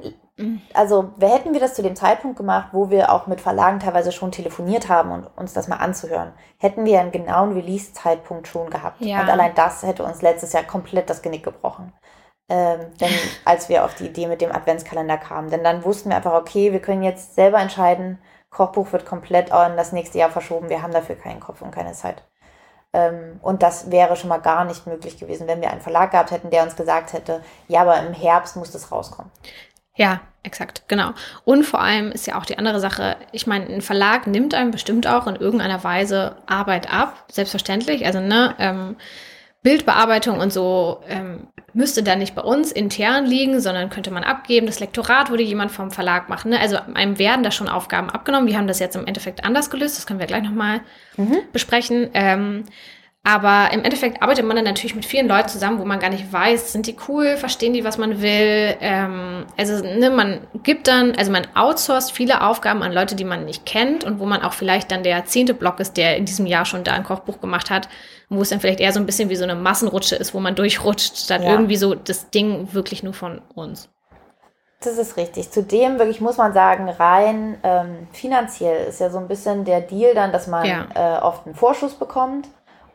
[0.74, 4.32] also hätten wir das zu dem Zeitpunkt gemacht, wo wir auch mit Verlagen teilweise schon
[4.32, 9.02] telefoniert haben und uns das mal anzuhören, hätten wir einen genauen Release-Zeitpunkt schon gehabt.
[9.02, 9.22] Ja.
[9.22, 11.94] Und allein das hätte uns letztes Jahr komplett das Genick gebrochen.
[12.48, 13.10] Ähm, denn
[13.46, 15.50] als wir auf die Idee mit dem Adventskalender kamen.
[15.50, 19.78] Denn dann wussten wir einfach, okay, wir können jetzt selber entscheiden, Kochbuch wird komplett in
[19.78, 22.24] das nächste Jahr verschoben, wir haben dafür keinen Kopf und keine Zeit.
[22.94, 26.32] Ähm, und das wäre schon mal gar nicht möglich gewesen, wenn wir einen Verlag gehabt
[26.32, 29.32] hätten, der uns gesagt hätte, ja, aber im Herbst muss das rauskommen.
[29.96, 31.12] Ja, exakt, genau.
[31.46, 34.72] Und vor allem ist ja auch die andere Sache, ich meine, ein Verlag nimmt einem
[34.72, 38.06] bestimmt auch in irgendeiner Weise Arbeit ab, selbstverständlich.
[38.06, 38.96] Also, ne, ähm,
[39.62, 44.68] Bildbearbeitung und so ähm, müsste dann nicht bei uns intern liegen, sondern könnte man abgeben.
[44.68, 46.52] Das Lektorat würde jemand vom Verlag machen.
[46.52, 46.60] Ne?
[46.60, 48.48] Also einem werden da schon Aufgaben abgenommen.
[48.48, 49.98] Wir haben das jetzt im Endeffekt anders gelöst.
[49.98, 50.80] Das können wir gleich nochmal
[51.18, 51.40] mhm.
[51.52, 52.10] besprechen.
[52.14, 52.64] Ähm,
[53.24, 56.32] aber im Endeffekt arbeitet man dann natürlich mit vielen Leuten zusammen, wo man gar nicht
[56.32, 58.76] weiß, sind die cool, verstehen die, was man will.
[58.80, 63.44] Ähm, also ne, man gibt dann, also man outsourced viele Aufgaben an Leute, die man
[63.44, 66.46] nicht kennt und wo man auch vielleicht dann der zehnte Block ist, der in diesem
[66.46, 67.90] Jahr schon da ein Kochbuch gemacht hat,
[68.30, 70.56] wo es dann vielleicht eher so ein bisschen wie so eine Massenrutsche ist, wo man
[70.56, 71.52] durchrutscht, statt ja.
[71.52, 73.90] irgendwie so das Ding wirklich nur von uns.
[74.82, 75.52] Das ist richtig.
[75.52, 80.16] Zudem wirklich muss man sagen, rein ähm, finanziell ist ja so ein bisschen der Deal
[80.16, 80.88] dann, dass man ja.
[80.96, 82.48] äh, oft einen Vorschuss bekommt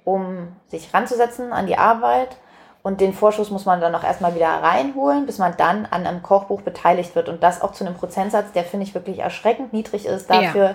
[0.05, 2.37] um sich ranzusetzen an die Arbeit.
[2.83, 6.23] Und den Vorschuss muss man dann auch erstmal wieder reinholen, bis man dann an einem
[6.23, 7.31] Kochbuch beteiligt wird.
[7.31, 10.75] Und das auch zu einem Prozentsatz, der finde ich wirklich erschreckend niedrig ist dafür, ja.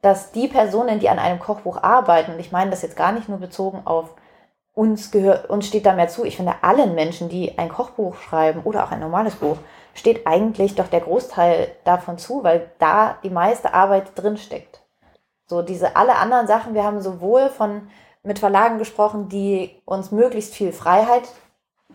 [0.00, 3.28] dass die Personen, die an einem Kochbuch arbeiten, und ich meine das jetzt gar nicht
[3.28, 4.14] nur bezogen auf
[4.72, 6.24] uns gehört, uns steht da mehr zu.
[6.24, 9.58] Ich finde, allen Menschen, die ein Kochbuch schreiben oder auch ein normales Buch,
[9.94, 14.80] steht eigentlich doch der Großteil davon zu, weil da die meiste Arbeit drin steckt.
[15.46, 17.88] So diese alle anderen Sachen, wir haben sowohl von
[18.24, 21.28] mit Verlagen gesprochen, die uns möglichst viel Freiheit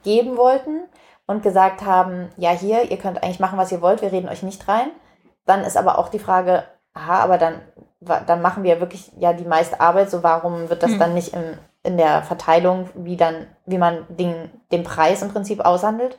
[0.04, 0.82] geben wollten
[1.28, 4.44] und gesagt haben, ja hier, ihr könnt eigentlich machen, was ihr wollt, wir reden euch
[4.44, 4.92] nicht rein.
[5.46, 6.64] Dann ist aber auch die Frage,
[6.94, 7.62] aha, aber dann,
[8.00, 11.00] dann machen wir wirklich ja die meiste Arbeit, so warum wird das mhm.
[11.00, 15.62] dann nicht im in der Verteilung, wie dann, wie man den, den Preis im Prinzip
[15.62, 16.18] aushandelt,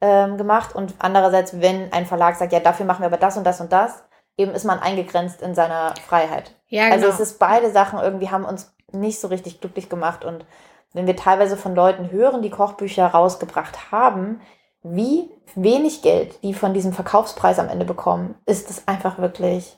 [0.00, 0.74] ähm, gemacht.
[0.74, 3.72] Und andererseits, wenn ein Verlag sagt, ja, dafür machen wir aber das und das und
[3.72, 4.04] das,
[4.36, 6.54] eben ist man eingegrenzt in seiner Freiheit.
[6.68, 6.94] Ja, genau.
[6.94, 10.24] Also es ist beide Sachen irgendwie haben uns nicht so richtig glücklich gemacht.
[10.24, 10.44] Und
[10.92, 14.40] wenn wir teilweise von Leuten hören, die Kochbücher rausgebracht haben,
[14.82, 19.76] wie wenig Geld die von diesem Verkaufspreis am Ende bekommen, ist es einfach wirklich,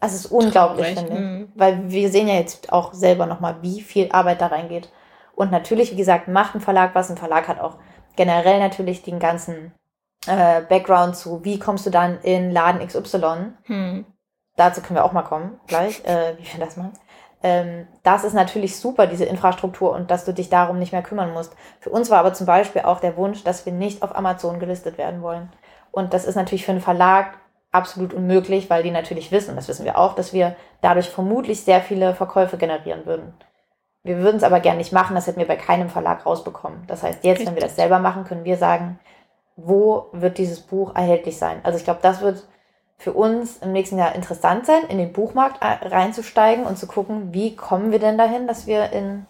[0.00, 1.20] also es ist unglaublich, Traurig, finde ich.
[1.20, 1.52] mhm.
[1.54, 4.90] Weil wir sehen ja jetzt auch selber nochmal, wie viel Arbeit da reingeht.
[5.34, 7.10] Und natürlich, wie gesagt, macht ein Verlag was.
[7.10, 7.78] Ein Verlag hat auch
[8.16, 9.72] generell natürlich den ganzen
[10.26, 13.54] äh, Background zu, wie kommst du dann in Laden XY.
[13.64, 14.06] Hm.
[14.56, 16.92] Dazu können wir auch mal kommen, gleich, äh, wie wir das machen.
[17.44, 21.34] Ähm, das ist natürlich super, diese Infrastruktur und dass du dich darum nicht mehr kümmern
[21.34, 21.54] musst.
[21.78, 24.96] Für uns war aber zum Beispiel auch der Wunsch, dass wir nicht auf Amazon gelistet
[24.96, 25.52] werden wollen.
[25.92, 27.34] Und das ist natürlich für einen Verlag
[27.70, 31.82] absolut unmöglich, weil die natürlich wissen, das wissen wir auch, dass wir dadurch vermutlich sehr
[31.82, 33.34] viele Verkäufe generieren würden.
[34.04, 36.84] Wir würden es aber gern nicht machen, das hätten wir bei keinem Verlag rausbekommen.
[36.86, 38.98] Das heißt, jetzt, wenn wir das selber machen, können wir sagen,
[39.56, 41.60] wo wird dieses Buch erhältlich sein?
[41.62, 42.46] Also ich glaube, das wird
[43.04, 47.34] für uns im nächsten Jahr interessant sein, in den Buchmarkt äh, reinzusteigen und zu gucken,
[47.34, 49.26] wie kommen wir denn dahin, dass wir in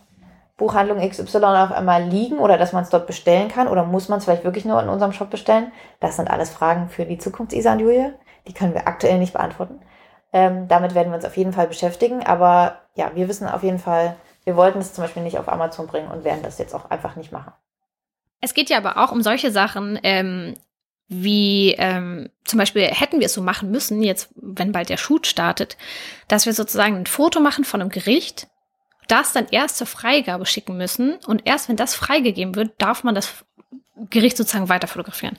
[0.56, 4.18] Buchhandlung XY auf einmal liegen oder dass man es dort bestellen kann oder muss man
[4.18, 5.72] es vielleicht wirklich nur in unserem Shop bestellen?
[5.98, 8.12] Das sind alles Fragen für die Zukunft, Isa und Julia.
[8.46, 9.80] Die können wir aktuell nicht beantworten.
[10.32, 12.24] Ähm, damit werden wir uns auf jeden Fall beschäftigen.
[12.24, 15.88] Aber ja, wir wissen auf jeden Fall, wir wollten es zum Beispiel nicht auf Amazon
[15.88, 17.52] bringen und werden das jetzt auch einfach nicht machen.
[18.40, 20.54] Es geht ja aber auch um solche Sachen, ähm,
[21.22, 25.27] wie ähm, zum Beispiel hätten wir es so machen müssen, jetzt, wenn bald der Shoot
[25.27, 25.77] startet,
[26.29, 28.48] dass wir sozusagen ein Foto machen von einem Gericht,
[29.09, 33.14] das dann erst zur Freigabe schicken müssen und erst wenn das freigegeben wird, darf man
[33.14, 33.44] das
[34.11, 35.38] Gericht sozusagen weiter fotografieren.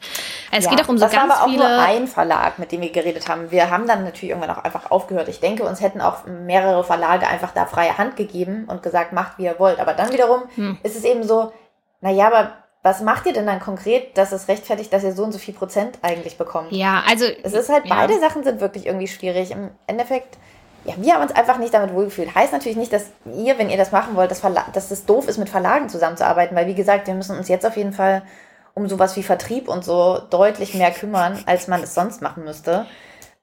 [0.51, 1.67] Es Ja, geht auch um so das ganz war aber auch viele.
[1.67, 3.51] nur ein Verlag, mit dem wir geredet haben.
[3.51, 5.27] Wir haben dann natürlich irgendwann auch einfach aufgehört.
[5.27, 9.37] Ich denke, uns hätten auch mehrere Verlage einfach da freie Hand gegeben und gesagt, macht
[9.37, 9.79] wie ihr wollt.
[9.79, 10.77] Aber dann wiederum Hm.
[10.83, 11.51] ist es eben so,
[11.99, 12.53] naja, aber
[12.85, 15.55] was macht ihr denn dann konkret, dass es rechtfertigt, dass ihr so und so viel
[15.55, 16.71] Prozent eigentlich bekommt?
[16.71, 17.95] ja, also Es ist halt, ja.
[17.95, 19.49] beide Sachen sind wirklich irgendwie schwierig.
[19.49, 20.37] Im Endeffekt,
[20.83, 22.35] ja, wir haben uns einfach nicht damit wohlgefühlt.
[22.35, 25.27] Heißt natürlich nicht, dass ihr, wenn ihr das machen wollt, dass, Verla dass es doof
[25.27, 28.21] ist, mit Verlagen zusammenzuarbeiten, weil wie gesagt, wir müssen uns jetzt auf jeden Fall
[28.75, 32.85] um sowas wie Vertrieb und so deutlich mehr kümmern, als man es sonst machen müsste.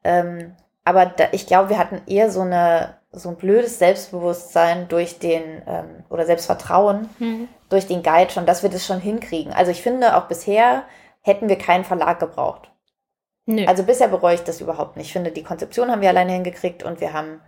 [0.05, 5.18] Ähm, aber da, ich glaube, wir hatten eher so eine so ein blödes Selbstbewusstsein durch
[5.18, 7.48] den ähm, oder Selbstvertrauen Hm.
[7.73, 9.53] Durch den Guide schon, dass wir das schon hinkriegen.
[9.53, 10.85] Also ich finde, auch bisher
[11.23, 12.71] hätten wir keinen Verlag gebraucht.
[13.47, 13.65] Nö.
[13.67, 15.07] Also bisher bereue ich das überhaupt nicht.
[15.07, 17.41] Ich finde, die Konzeption haben wir alleine hingekriegt und wir haben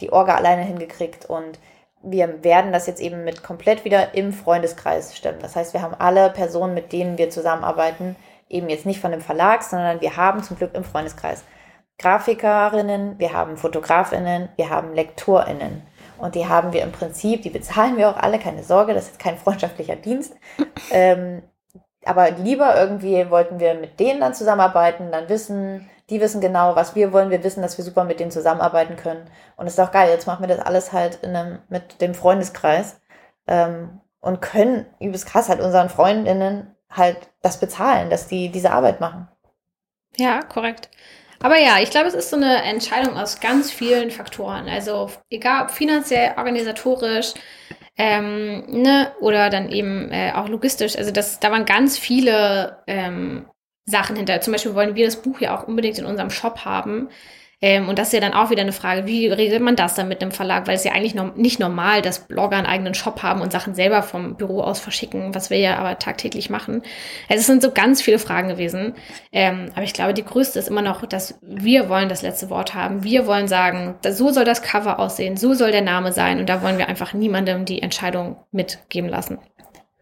[0.00, 1.58] die Orga alleine hingekriegt und
[2.02, 5.38] wir werden das jetzt eben mit komplett wieder im Freundeskreis stemmen.
[5.40, 8.16] Das heißt, wir haben alle Personen, mit denen wir zusammenarbeiten,
[8.48, 11.44] eben jetzt nicht von dem Verlag, sondern wir haben zum Glück im Freundeskreis
[11.98, 15.82] Grafikerinnen, wir haben Fotografinnen, wir haben Lektorinnen.
[16.22, 19.18] Und die haben wir im Prinzip, die bezahlen wir auch alle, keine Sorge, das ist
[19.18, 20.32] kein freundschaftlicher Dienst.
[20.92, 21.42] Ähm,
[22.04, 26.94] aber lieber irgendwie wollten wir mit denen dann zusammenarbeiten, dann wissen, die wissen genau, was
[26.94, 27.30] wir wollen.
[27.30, 29.28] Wir wissen, dass wir super mit denen zusammenarbeiten können.
[29.56, 32.14] Und es ist auch geil, jetzt machen wir das alles halt in einem, mit dem
[32.14, 33.00] Freundeskreis
[33.48, 39.00] ähm, und können übelst krass halt unseren Freundinnen halt das bezahlen, dass die diese Arbeit
[39.00, 39.26] machen.
[40.16, 40.88] Ja, korrekt.
[41.42, 44.68] Aber ja, ich glaube, es ist so eine Entscheidung aus ganz vielen Faktoren.
[44.68, 47.34] Also egal ob finanziell, organisatorisch,
[47.98, 50.96] ähm, ne, oder dann eben äh, auch logistisch.
[50.96, 53.46] Also das, da waren ganz viele ähm,
[53.84, 54.40] Sachen hinter.
[54.40, 57.08] Zum Beispiel wollen wir das Buch ja auch unbedingt in unserem Shop haben.
[57.62, 60.08] Ähm, und das ist ja dann auch wieder eine Frage, wie regelt man das dann
[60.08, 60.66] mit einem Verlag?
[60.66, 63.76] Weil es ja eigentlich norm nicht normal, dass Blogger einen eigenen Shop haben und Sachen
[63.76, 66.82] selber vom Büro aus verschicken, was wir ja aber tagtäglich machen.
[67.28, 68.94] Also es sind so ganz viele Fragen gewesen.
[69.30, 72.74] Ähm, aber ich glaube, die größte ist immer noch, dass wir wollen das letzte Wort
[72.74, 73.04] haben.
[73.04, 76.40] Wir wollen sagen, so soll das Cover aussehen, so soll der Name sein.
[76.40, 79.38] Und da wollen wir einfach niemandem die Entscheidung mitgeben lassen.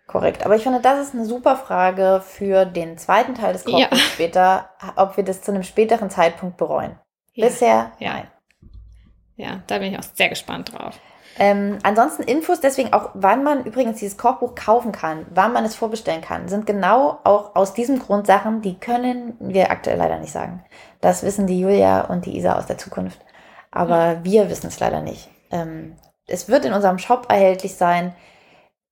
[0.06, 0.44] Korrekt.
[0.44, 3.86] Aber ich finde, das ist eine super Frage für den zweiten Teil des Ja.
[3.86, 6.98] Kochbuchs später, ob wir das zu einem späteren Zeitpunkt bereuen.
[7.34, 8.12] Bisher Ja.
[8.12, 8.30] nein.
[9.36, 10.98] Ja, da bin ich auch sehr gespannt drauf.
[11.38, 15.74] Ähm, ansonsten Infos deswegen auch, wann man übrigens dieses Kochbuch kaufen kann, wann man es
[15.74, 20.32] vorbestellen kann, sind genau auch aus diesem Grund Sachen, die können wir aktuell leider nicht
[20.32, 20.62] sagen.
[21.00, 23.20] Das wissen die Julia und die Isa aus der Zukunft.
[23.70, 25.30] Aber wir wissen es leider nicht.
[25.50, 28.14] Ähm, es wird in unserem Shop erhältlich sein.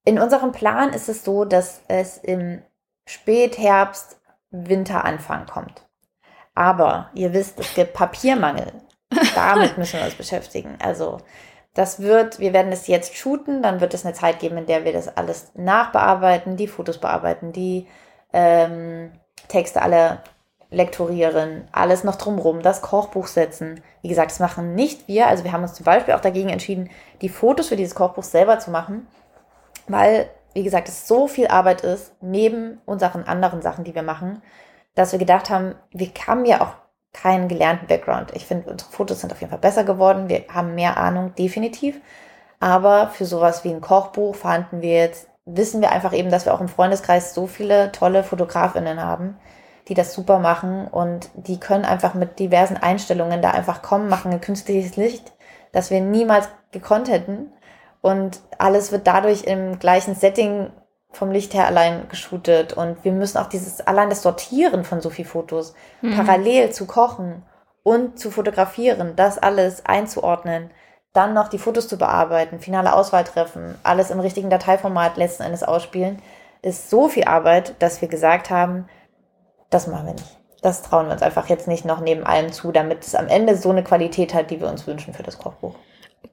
[0.04, 2.62] In unserem Plan ist es so, dass es im
[3.06, 4.20] Spätherbst,
[4.50, 5.87] Winteranfang kommt.
[6.58, 8.72] Aber ihr wisst, es gibt Papiermangel.
[9.36, 10.76] Damit müssen wir uns beschäftigen.
[10.82, 11.18] Also
[11.72, 14.84] das wird, wir werden es jetzt shooten, dann wird es eine Zeit geben, in der
[14.84, 17.86] wir das alles nachbearbeiten, die Fotos bearbeiten, die
[18.32, 19.12] ähm,
[19.46, 20.18] Texte alle
[20.70, 23.80] lektorieren, alles noch drumrum, das Kochbuch setzen.
[24.02, 25.28] Wie gesagt, das machen nicht wir.
[25.28, 26.90] Also wir haben uns zum Beispiel auch dagegen entschieden,
[27.22, 29.06] die Fotos für dieses Kochbuch selber zu machen.
[29.86, 34.42] weil, wie gesagt, es so viel Arbeit ist, neben unseren anderen Sachen, die wir machen,
[34.98, 36.74] dass wir gedacht haben, wir haben ja auch
[37.12, 38.32] keinen gelernten Background.
[38.34, 40.28] Ich finde, unsere Fotos sind auf jeden Fall besser geworden.
[40.28, 42.00] Wir haben mehr Ahnung, definitiv.
[42.60, 46.54] Aber für sowas wie ein Kochbuch fanden wir jetzt, wissen wir einfach eben, dass wir
[46.54, 49.38] auch im Freundeskreis so viele tolle Fotografinnen haben,
[49.86, 54.32] die das super machen und die können einfach mit diversen Einstellungen da einfach kommen, machen
[54.32, 55.32] ein künstliches Licht,
[55.72, 57.52] das wir niemals gekonnt hätten.
[58.00, 60.70] Und alles wird dadurch im gleichen Setting
[61.10, 62.72] vom Licht her allein geshootet.
[62.72, 66.16] Und wir müssen auch dieses, allein das Sortieren von so viel Fotos, mhm.
[66.16, 67.42] parallel zu kochen
[67.82, 70.70] und zu fotografieren, das alles einzuordnen,
[71.12, 75.62] dann noch die Fotos zu bearbeiten, finale Auswahl treffen, alles im richtigen Dateiformat letzten Endes
[75.62, 76.22] ausspielen,
[76.62, 78.88] ist so viel Arbeit, dass wir gesagt haben,
[79.70, 80.38] das machen wir nicht.
[80.60, 83.56] Das trauen wir uns einfach jetzt nicht noch neben allem zu, damit es am Ende
[83.56, 85.74] so eine Qualität hat, die wir uns wünschen für das Kochbuch.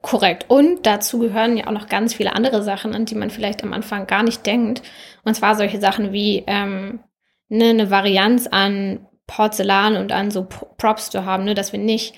[0.02, 0.46] Korrekt.
[0.48, 3.72] Und dazu gehören ja auch noch ganz viele andere Sachen, an die man vielleicht am
[3.72, 4.82] Anfang gar nicht denkt.
[5.24, 7.00] Und zwar solche Sachen wie ähm,
[7.48, 12.14] ne, eine Varianz an Porzellan und an so Props zu haben, ne, dass wir nicht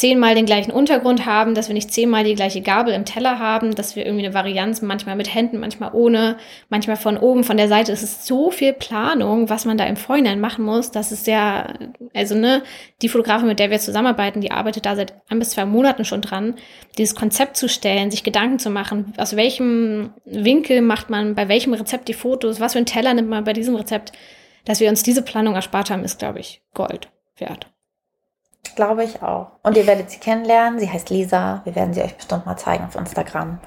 [0.00, 3.74] zehnmal den gleichen Untergrund haben, dass wir nicht zehnmal die gleiche Gabel im Teller haben,
[3.74, 6.38] dass wir irgendwie eine Varianz manchmal mit Händen, manchmal ohne,
[6.70, 7.92] manchmal von oben, von der Seite.
[7.92, 10.90] Es ist so viel Planung, was man da im Vorhinein machen muss.
[10.90, 11.74] Das ist sehr,
[12.14, 12.62] also ne,
[13.02, 16.22] die Fotografin, mit der wir zusammenarbeiten, die arbeitet da seit ein bis zwei Monaten schon
[16.22, 16.54] dran,
[16.96, 21.74] dieses Konzept zu stellen, sich Gedanken zu machen, aus welchem Winkel macht man bei welchem
[21.74, 24.12] Rezept die Fotos, was für einen Teller nimmt man bei diesem Rezept.
[24.64, 27.66] Dass wir uns diese Planung erspart haben, ist, glaube ich, Gold wert.
[28.76, 29.52] Glaube ich auch.
[29.62, 30.78] Und ihr werdet sie kennenlernen.
[30.78, 31.60] Sie heißt Lisa.
[31.64, 33.58] Wir werden sie euch bestimmt mal zeigen auf Instagram.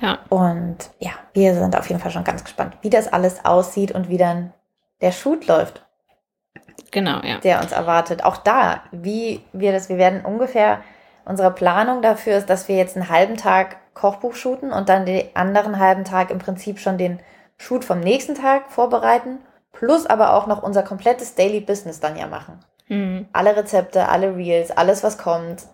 [0.00, 0.18] Ja.
[0.28, 4.08] Und ja, wir sind auf jeden Fall schon ganz gespannt, wie das alles aussieht und
[4.08, 4.52] wie dann
[5.00, 5.84] der Shoot läuft.
[6.90, 7.38] Genau, ja.
[7.38, 8.24] Der uns erwartet.
[8.24, 10.80] Auch da, wie wir das, wir werden ungefähr,
[11.24, 15.28] unsere Planung dafür ist, dass wir jetzt einen halben Tag Kochbuch shooten und dann den
[15.34, 17.20] anderen halben Tag im Prinzip schon den
[17.56, 19.38] Shoot vom nächsten Tag vorbereiten,
[19.72, 22.60] plus aber auch noch unser komplettes Daily Business dann ja machen.
[22.88, 23.28] Mhm.
[23.32, 25.64] Alle Rezepte, alle Reels, alles, was kommt,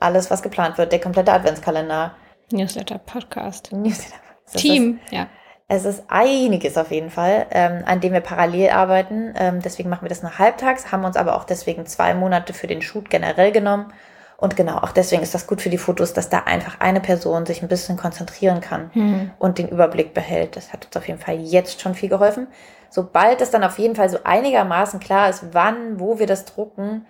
[0.00, 2.14] alles, was geplant wird, der komplette Adventskalender.
[2.50, 3.72] Newsletter, Podcast.
[3.72, 4.20] Newsletter.
[4.54, 5.26] Team, ist, ja.
[5.68, 9.34] Es ist einiges auf jeden Fall, ähm, an dem wir parallel arbeiten.
[9.36, 12.68] Ähm, deswegen machen wir das nur halbtags, haben uns aber auch deswegen zwei Monate für
[12.68, 13.92] den Shoot generell genommen.
[14.36, 17.46] Und genau, auch deswegen ist das gut für die Fotos, dass da einfach eine Person
[17.46, 19.30] sich ein bisschen konzentrieren kann mhm.
[19.38, 20.56] und den Überblick behält.
[20.56, 22.46] Das hat uns auf jeden Fall jetzt schon viel geholfen
[22.90, 27.06] sobald es dann auf jeden Fall so einigermaßen klar ist, wann, wo wir das drucken,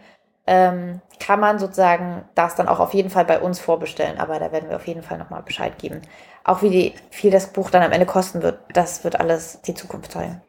[0.46, 4.18] ähm, kann man sozusagen das dann auch auf jeden Fall bei uns vorbestellen.
[4.18, 6.02] Aber da werden wir auf jeden Fall nochmal Bescheid geben.
[6.44, 9.74] Auch wie die, viel das Buch dann am Ende kosten wird, das wird alles die
[9.74, 10.40] Zukunft zeigen.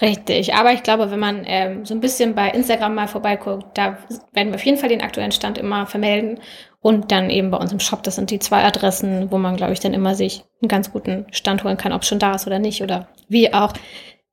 [0.00, 3.96] Richtig, aber ich glaube, wenn man ähm, so ein bisschen bei Instagram mal vorbeiguckt, da
[4.32, 6.40] werden wir auf jeden Fall den aktuellen Stand immer vermelden
[6.82, 9.72] und dann eben bei uns im Shop, das sind die zwei Adressen, wo man, glaube
[9.72, 12.58] ich, dann immer sich einen ganz guten Stand holen kann, ob schon da ist oder
[12.58, 13.72] nicht oder wie auch.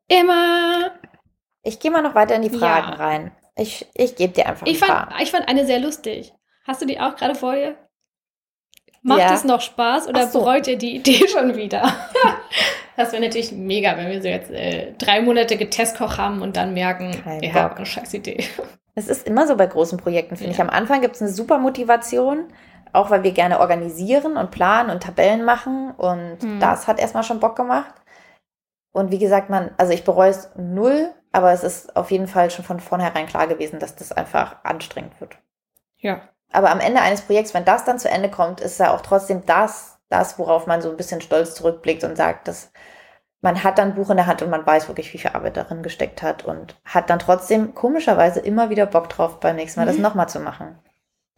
[0.08, 0.92] Immer.
[1.64, 2.96] Ich gehe mal noch weiter in die Fragen ja.
[2.96, 3.32] rein.
[3.56, 5.22] Ich, ich gebe dir einfach ich ein fand, paar.
[5.22, 6.34] Ich fand eine sehr lustig.
[6.66, 7.76] Hast du die auch gerade vor dir?
[9.02, 9.34] Macht ja.
[9.34, 10.40] es noch Spaß oder so.
[10.40, 11.94] bereut ihr die Idee schon wieder?
[12.96, 16.74] das wäre natürlich mega, wenn wir so jetzt äh, drei Monate Getestkoch haben und dann
[16.74, 17.76] merken, Kein ihr Bock.
[17.76, 18.46] eine scheiß Idee.
[18.96, 20.56] Es ist immer so bei großen Projekten, finde ja.
[20.56, 20.62] ich.
[20.62, 22.46] Am Anfang gibt es eine super Motivation,
[22.94, 25.92] auch weil wir gerne organisieren und planen und Tabellen machen.
[25.92, 26.60] Und hm.
[26.60, 27.94] das hat erstmal schon Bock gemacht.
[28.94, 32.52] Und wie gesagt, man, also ich bereue es null, aber es ist auf jeden Fall
[32.52, 35.36] schon von vornherein klar gewesen, dass das einfach anstrengend wird.
[35.98, 36.22] Ja.
[36.52, 39.44] Aber am Ende eines Projekts, wenn das dann zu Ende kommt, ist ja auch trotzdem
[39.48, 42.72] das, das, worauf man so ein bisschen stolz zurückblickt und sagt, dass
[43.42, 45.58] man hat dann ein Buch in der Hand und man weiß wirklich, wie viel Arbeit
[45.58, 49.86] darin gesteckt hat und hat dann trotzdem komischerweise immer wieder Bock drauf, beim nächsten Mal
[49.86, 49.90] mhm.
[49.90, 50.78] das nochmal zu machen.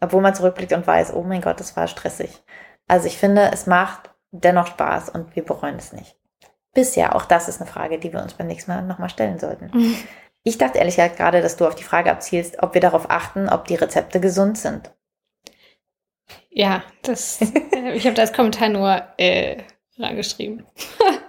[0.00, 2.44] Obwohl man zurückblickt und weiß, oh mein Gott, das war stressig.
[2.86, 6.15] Also ich finde, es macht dennoch Spaß und wir bereuen es nicht
[6.76, 7.16] bisher?
[7.16, 9.70] Auch das ist eine Frage, die wir uns beim nächsten Mal nochmal stellen sollten.
[9.72, 9.96] Mhm.
[10.44, 13.48] Ich dachte ehrlich gesagt gerade, dass du auf die Frage abzielst, ob wir darauf achten,
[13.48, 14.92] ob die Rezepte gesund sind.
[16.50, 19.56] Ja, das, äh, ich habe da als Kommentar nur äh,
[19.98, 20.64] reingeschrieben.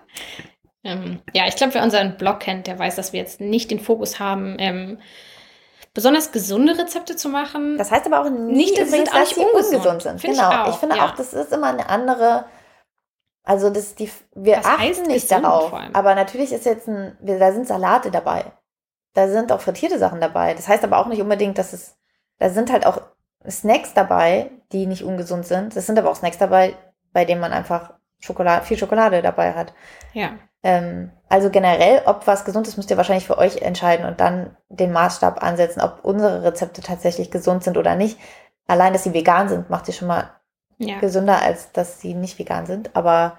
[0.84, 3.80] ähm, ja, ich glaube, wer unseren Blog kennt, der weiß, dass wir jetzt nicht den
[3.80, 5.00] Fokus haben, ähm,
[5.93, 7.80] besonders gesunde Rezepte zu machen.
[7.80, 10.22] Das heißt aber auch nicht, dass, übrigens, dass sie ungesund, ungesund sind.
[10.22, 10.66] Find genau.
[10.66, 11.06] Ich, ich finde ja.
[11.08, 12.45] auch, das ist immer eine andere
[13.48, 15.72] also das die wir Was achten nicht darauf.
[15.93, 18.43] Aber natürlich ist jetzt ein, da sind Salate dabei.
[19.14, 20.54] Da sind auch frittierte Sachen dabei.
[20.54, 21.98] Das heißt aber auch nicht unbedingt, dass es,
[22.39, 23.02] da sind halt auch
[23.50, 25.78] Snacks dabei, die nicht ungesund sind.
[25.78, 26.76] Es sind aber auch Snacks dabei,
[27.14, 29.74] bei denen man einfach Schokolade, viel Schokolade dabei hat.
[30.12, 30.32] Ja.
[30.62, 34.58] Ähm, also generell, ob was gesund ist, müsst ihr wahrscheinlich für euch entscheiden und dann
[34.68, 38.20] den Maßstab ansetzen, ob unsere Rezepte tatsächlich gesund sind oder nicht.
[38.68, 40.37] Allein, dass sie vegan sind, macht sie schon mal
[40.78, 40.99] ja.
[40.99, 42.95] gesünder, als dass sie nicht vegan sind.
[42.95, 43.38] Aber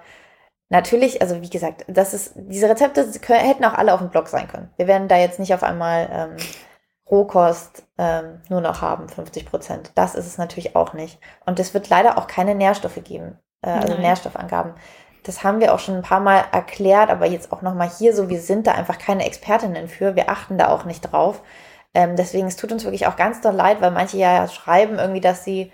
[0.69, 4.27] natürlich, also wie gesagt, das ist, diese Rezepte können, hätten auch alle auf dem Blog
[4.27, 4.69] sein können.
[4.77, 6.37] Wir werden da jetzt nicht auf einmal ähm,
[7.09, 9.91] Rohkost ähm, nur noch haben, 50 Prozent.
[9.95, 11.19] Das ist es natürlich auch nicht.
[11.45, 14.03] Und es wird leider auch keine Nährstoffe geben, äh, also Nein.
[14.03, 14.73] Nährstoffangaben.
[15.23, 18.29] Das haben wir auch schon ein paar Mal erklärt, aber jetzt auch nochmal hier so,
[18.29, 21.41] wir sind da einfach keine Expertinnen für, wir achten da auch nicht drauf.
[21.93, 25.21] Ähm, deswegen, es tut uns wirklich auch ganz doll leid, weil manche ja schreiben irgendwie,
[25.21, 25.71] dass sie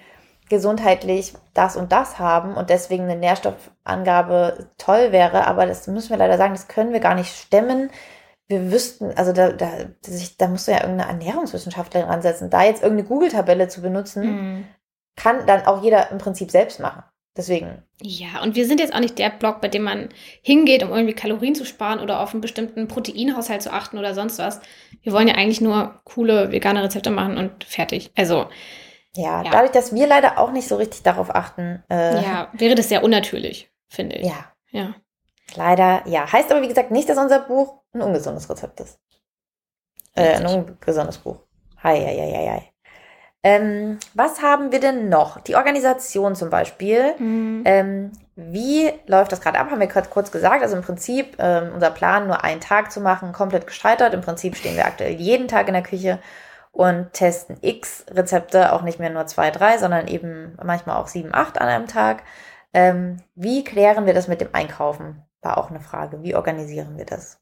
[0.49, 6.17] gesundheitlich das und das haben und deswegen eine Nährstoffangabe toll wäre, aber das müssen wir
[6.17, 7.89] leider sagen, das können wir gar nicht stemmen.
[8.47, 9.67] Wir wüssten, also da, da,
[10.37, 12.49] da musst du ja irgendeine Ernährungswissenschaftlerin ansetzen.
[12.51, 14.65] Da jetzt irgendeine Google-Tabelle zu benutzen, Mhm.
[15.15, 17.03] kann dann auch jeder im Prinzip selbst machen.
[17.37, 20.07] Deswegen, Ja, und wir sind jetzt auch nicht der Blog, bei dem man
[20.41, 24.37] hingeht, um irgendwie Kalorien zu sparen oder auf einen bestimmten Proteinhaushalt zu achten oder sonst
[24.39, 24.61] was.
[25.01, 28.11] Wir wollen ja eigentlich nur coole vegane Rezepte machen und fertig.
[28.15, 28.47] Also,
[29.15, 29.51] ja, Ja.
[29.51, 33.03] dadurch, dass wir leider auch nicht so richtig darauf achten, äh, ja, wäre das sehr
[33.03, 34.27] unnatürlich, finde ich.
[34.27, 34.93] ja, Ja.
[35.55, 36.31] leider, ja.
[36.31, 38.99] Heißt aber, wie gesagt, nicht, dass unser Buch ein ungesundes Rezept ist.
[40.15, 41.39] Äh, ein ungesundes Buch.
[41.83, 42.71] Hei, hei, hei, hei.
[43.43, 45.39] Ähm, was haben wir denn noch?
[45.41, 47.13] Die Organisation zum Beispiel.
[47.19, 47.61] Mhm.
[47.65, 49.69] Ähm, wie läuft das gerade ab?
[49.69, 50.63] Haben wir gerade kurz gesagt.
[50.63, 54.15] Also im Prinzip ähm, unser Plan, nur einen Tag zu machen, komplett gescheitert.
[54.15, 56.17] Im Prinzip stehen wir aktuell jeden Tag in der Küche
[56.75, 61.33] und testen x Rezepte, auch nicht mehr nur zwei, drei, sondern eben manchmal auch sieben,
[61.33, 62.23] acht an einem Tag.
[62.73, 65.23] Ähm, wie klären wir das mit dem Einkaufen?
[65.41, 66.21] War auch eine Frage.
[66.21, 67.39] Wie organisieren wir das?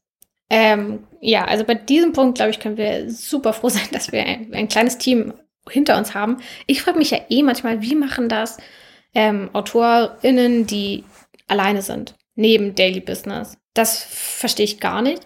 [0.50, 4.24] Ähm, ja, also bei diesem Punkt, glaube ich, können wir super froh sein, dass wir
[4.24, 5.34] ein, ein kleines Team
[5.68, 6.36] hinter uns haben.
[6.68, 8.58] Ich frage mich ja eh manchmal, wie machen das
[9.16, 11.02] ähm, AutorInnen, die
[11.48, 13.56] alleine sind, neben Daily Business?
[13.72, 15.24] Das verstehe ich gar nicht.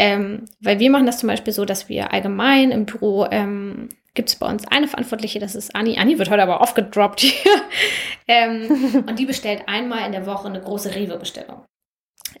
[0.00, 4.28] Ähm, weil wir machen das zum Beispiel so, dass wir allgemein im Büro ähm, gibt
[4.28, 5.98] es bei uns eine Verantwortliche, das ist Anni.
[5.98, 7.50] Anni wird heute aber aufgedroppt hier.
[8.28, 11.64] ähm, und die bestellt einmal in der Woche eine große Rewe-Bestellung.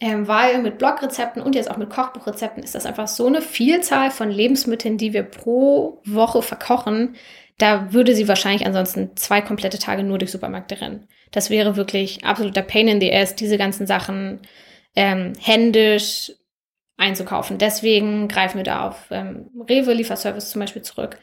[0.00, 4.12] Ähm, weil mit Blogrezepten und jetzt auch mit Kochbuchrezepten ist das einfach so eine Vielzahl
[4.12, 7.16] von Lebensmitteln, die wir pro Woche verkochen.
[7.58, 11.08] Da würde sie wahrscheinlich ansonsten zwei komplette Tage nur durch Supermärkte rennen.
[11.32, 14.42] Das wäre wirklich absoluter Pain in the ass, diese ganzen Sachen
[14.94, 16.32] ähm, händisch
[16.98, 17.56] einzukaufen.
[17.58, 21.18] Deswegen greifen wir da auf ähm, Rewe Lieferservice zum Beispiel zurück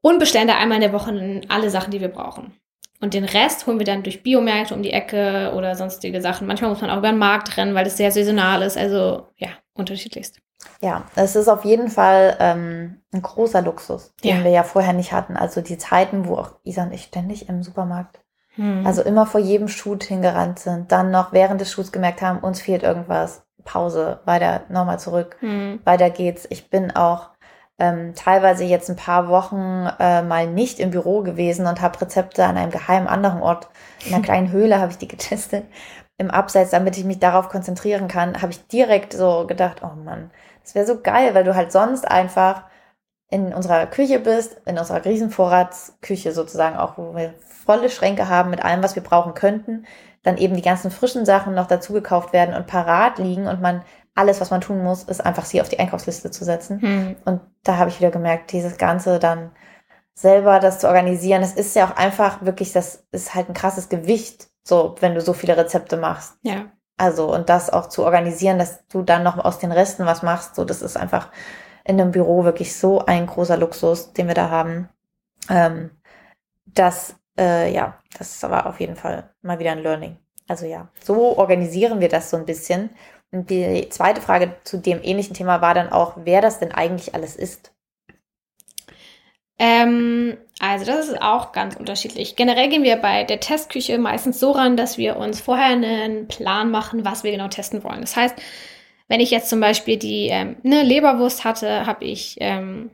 [0.00, 2.54] und bestellen da einmal in der Woche alle Sachen, die wir brauchen.
[3.00, 6.46] Und den Rest holen wir dann durch Biomärkte um die Ecke oder sonstige Sachen.
[6.46, 8.78] Manchmal muss man auch über den Markt rennen, weil es sehr saisonal ist.
[8.78, 10.38] Also ja, unterschiedlichst.
[10.80, 14.44] Ja, es ist auf jeden Fall ähm, ein großer Luxus, den Ja.
[14.44, 15.36] wir ja vorher nicht hatten.
[15.36, 18.20] Also die Zeiten, wo auch Isa und ich ständig im Supermarkt,
[18.54, 18.86] Hm.
[18.86, 22.60] also immer vor jedem Shoot hingerannt sind, dann noch während des Shoots gemerkt haben, uns
[22.60, 25.80] fehlt irgendwas, Pause, weiter, nochmal zurück, hm.
[25.84, 26.46] weiter geht's.
[26.50, 27.30] Ich bin auch
[27.78, 32.44] ähm, teilweise jetzt ein paar Wochen äh, mal nicht im Büro gewesen und habe Rezepte
[32.44, 33.68] an einem geheimen anderen Ort,
[34.06, 35.64] in einer kleinen Höhle habe ich die getestet,
[36.18, 40.30] im Abseits, damit ich mich darauf konzentrieren kann, habe ich direkt so gedacht, oh Mann,
[40.62, 42.64] das wäre so geil, weil du halt sonst einfach
[43.28, 47.34] in unserer Küche bist, in unserer Riesenvorratsküche sozusagen auch, wo wir
[47.64, 49.86] volle Schränke haben mit allem, was wir brauchen könnten,
[50.22, 53.82] dann eben die ganzen frischen Sachen noch dazu gekauft werden und parat liegen und man
[54.14, 56.80] alles, was man tun muss, ist einfach sie auf die Einkaufsliste zu setzen.
[56.80, 57.16] Hm.
[57.24, 59.52] Und da habe ich wieder gemerkt, dieses Ganze dann
[60.14, 63.88] selber das zu organisieren, das ist ja auch einfach wirklich, das ist halt ein krasses
[63.88, 66.34] Gewicht, so wenn du so viele Rezepte machst.
[66.42, 66.66] Ja.
[66.98, 70.54] Also und das auch zu organisieren, dass du dann noch aus den Resten was machst,
[70.54, 71.30] so das ist einfach
[71.84, 74.88] in einem Büro wirklich so ein großer Luxus, den wir da haben.
[75.48, 75.90] Ähm,
[76.66, 80.16] das, äh, ja, das war auf jeden Fall mal wieder ein Learning.
[80.48, 82.90] Also ja, so organisieren wir das so ein bisschen.
[83.30, 87.14] Und die zweite Frage zu dem ähnlichen Thema war dann auch, wer das denn eigentlich
[87.14, 87.72] alles ist.
[89.58, 92.36] Ähm, also das ist auch ganz unterschiedlich.
[92.36, 96.70] Generell gehen wir bei der Testküche meistens so ran, dass wir uns vorher einen Plan
[96.70, 98.00] machen, was wir genau testen wollen.
[98.00, 98.34] Das heißt,
[99.08, 102.90] wenn ich jetzt zum Beispiel die ähm, ne, Leberwurst hatte, habe ich ähm,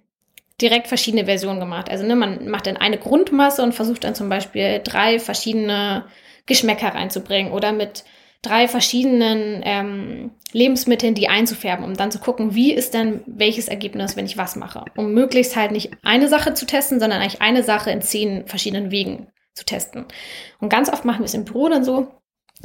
[0.60, 1.90] direkt verschiedene Versionen gemacht.
[1.90, 6.06] Also ne, man macht dann eine Grundmasse und versucht dann zum Beispiel drei verschiedene
[6.46, 8.04] Geschmäcker reinzubringen oder mit
[8.42, 14.16] drei verschiedenen ähm, Lebensmitteln die einzufärben, um dann zu gucken, wie ist denn welches Ergebnis,
[14.16, 14.84] wenn ich was mache.
[14.96, 18.90] Um möglichst halt nicht eine Sache zu testen, sondern eigentlich eine Sache in zehn verschiedenen
[18.90, 20.06] Wegen zu testen.
[20.60, 22.08] Und ganz oft machen wir es im Büro dann so,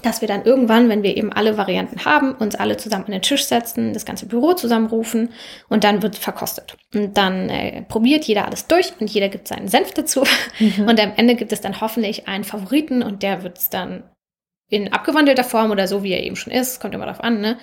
[0.02, 3.22] dass wir dann irgendwann, wenn wir eben alle Varianten haben, uns alle zusammen an den
[3.22, 5.30] Tisch setzen, das ganze Büro zusammenrufen
[5.70, 6.76] und dann wird verkostet.
[6.94, 10.24] Und dann äh, probiert jeder alles durch und jeder gibt seinen Senf dazu.
[10.86, 14.04] Und am Ende gibt es dann hoffentlich einen Favoriten und der wird es dann
[14.70, 17.58] in abgewandelter Form oder so, wie er eben schon ist, kommt immer darauf an, ne?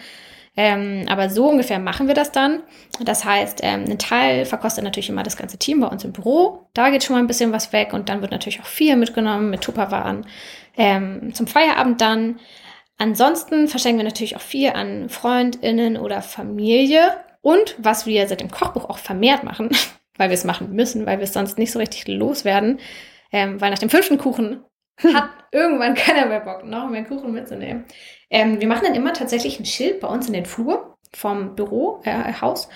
[0.62, 2.62] Ähm, aber so ungefähr machen wir das dann.
[3.02, 6.66] Das heißt, ähm, ein Teil verkostet natürlich immer das ganze Team bei uns im Büro.
[6.74, 9.48] Da geht schon mal ein bisschen was weg und dann wird natürlich auch viel mitgenommen
[9.48, 10.26] mit Tupperwaren
[10.76, 12.40] ähm, zum Feierabend dann.
[12.98, 17.14] Ansonsten verschenken wir natürlich auch viel an FreundInnen oder Familie.
[17.40, 19.70] Und was wir seit dem Kochbuch auch vermehrt machen,
[20.18, 22.80] weil wir es machen müssen, weil wir es sonst nicht so richtig loswerden,
[23.32, 24.62] ähm, weil nach dem fünften Kuchen
[25.14, 27.84] hat irgendwann keiner mehr Bock, noch mehr Kuchen mitzunehmen.
[28.30, 32.00] Ähm, wir machen dann immer tatsächlich ein Schild bei uns in den Flur vom Büro,
[32.04, 32.68] äh, Haus.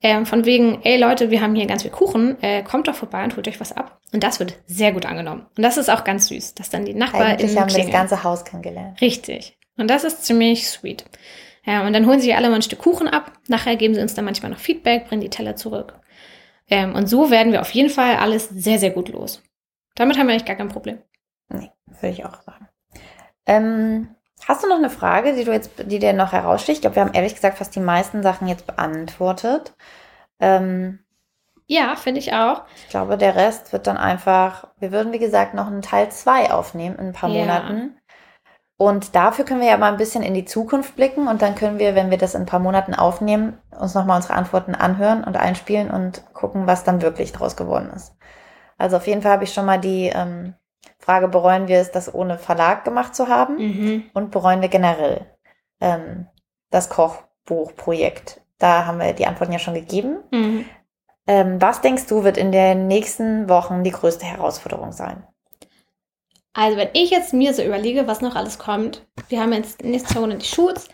[0.00, 3.24] Ähm, von wegen, ey Leute, wir haben hier ganz viel Kuchen, äh, kommt doch vorbei
[3.24, 4.00] und holt euch was ab.
[4.12, 5.46] Und das wird sehr gut angenommen.
[5.56, 7.32] Und das ist auch ganz süß, dass dann die Nachbarn.
[7.32, 9.00] Eigentlich haben wir das ganze Haus kennengelernt.
[9.00, 9.58] Richtig.
[9.76, 11.04] Und das ist ziemlich sweet.
[11.64, 13.32] Ja, und dann holen sie alle mal ein Stück Kuchen ab.
[13.48, 15.98] Nachher geben sie uns dann manchmal noch Feedback, bringen die Teller zurück.
[16.70, 19.42] Ähm, und so werden wir auf jeden Fall alles sehr, sehr gut los.
[19.94, 20.98] Damit haben wir eigentlich gar kein Problem.
[21.48, 22.68] Nee, würde ich auch sagen.
[23.46, 24.14] Ähm,
[24.46, 26.78] hast du noch eine Frage, die du jetzt, die dir noch heraussticht?
[26.78, 29.74] Ich glaube, wir haben ehrlich gesagt fast die meisten Sachen jetzt beantwortet.
[30.40, 31.00] Ähm,
[31.66, 32.62] ja, finde ich auch.
[32.76, 36.50] Ich glaube, der Rest wird dann einfach, wir würden, wie gesagt, noch einen Teil 2
[36.50, 37.40] aufnehmen in ein paar ja.
[37.40, 37.98] Monaten.
[38.78, 41.80] Und dafür können wir ja mal ein bisschen in die Zukunft blicken und dann können
[41.80, 45.36] wir, wenn wir das in ein paar Monaten aufnehmen, uns nochmal unsere Antworten anhören und
[45.36, 48.14] einspielen und gucken, was dann wirklich draus geworden ist.
[48.78, 50.54] Also auf jeden Fall habe ich schon mal die ähm,
[51.08, 53.56] Frage, bereuen wir es, das ohne Verlag gemacht zu haben?
[53.56, 54.04] Mhm.
[54.12, 55.24] Und bereuen wir generell
[55.80, 56.26] ähm,
[56.70, 58.42] das Kochbuchprojekt?
[58.58, 60.18] Da haben wir die Antworten ja schon gegeben.
[60.30, 60.66] Mhm.
[61.26, 65.26] Ähm, was denkst du, wird in den nächsten Wochen die größte Herausforderung sein?
[66.52, 70.14] Also wenn ich jetzt mir so überlege, was noch alles kommt, wir haben jetzt nächste
[70.14, 70.88] Woche die Shoots,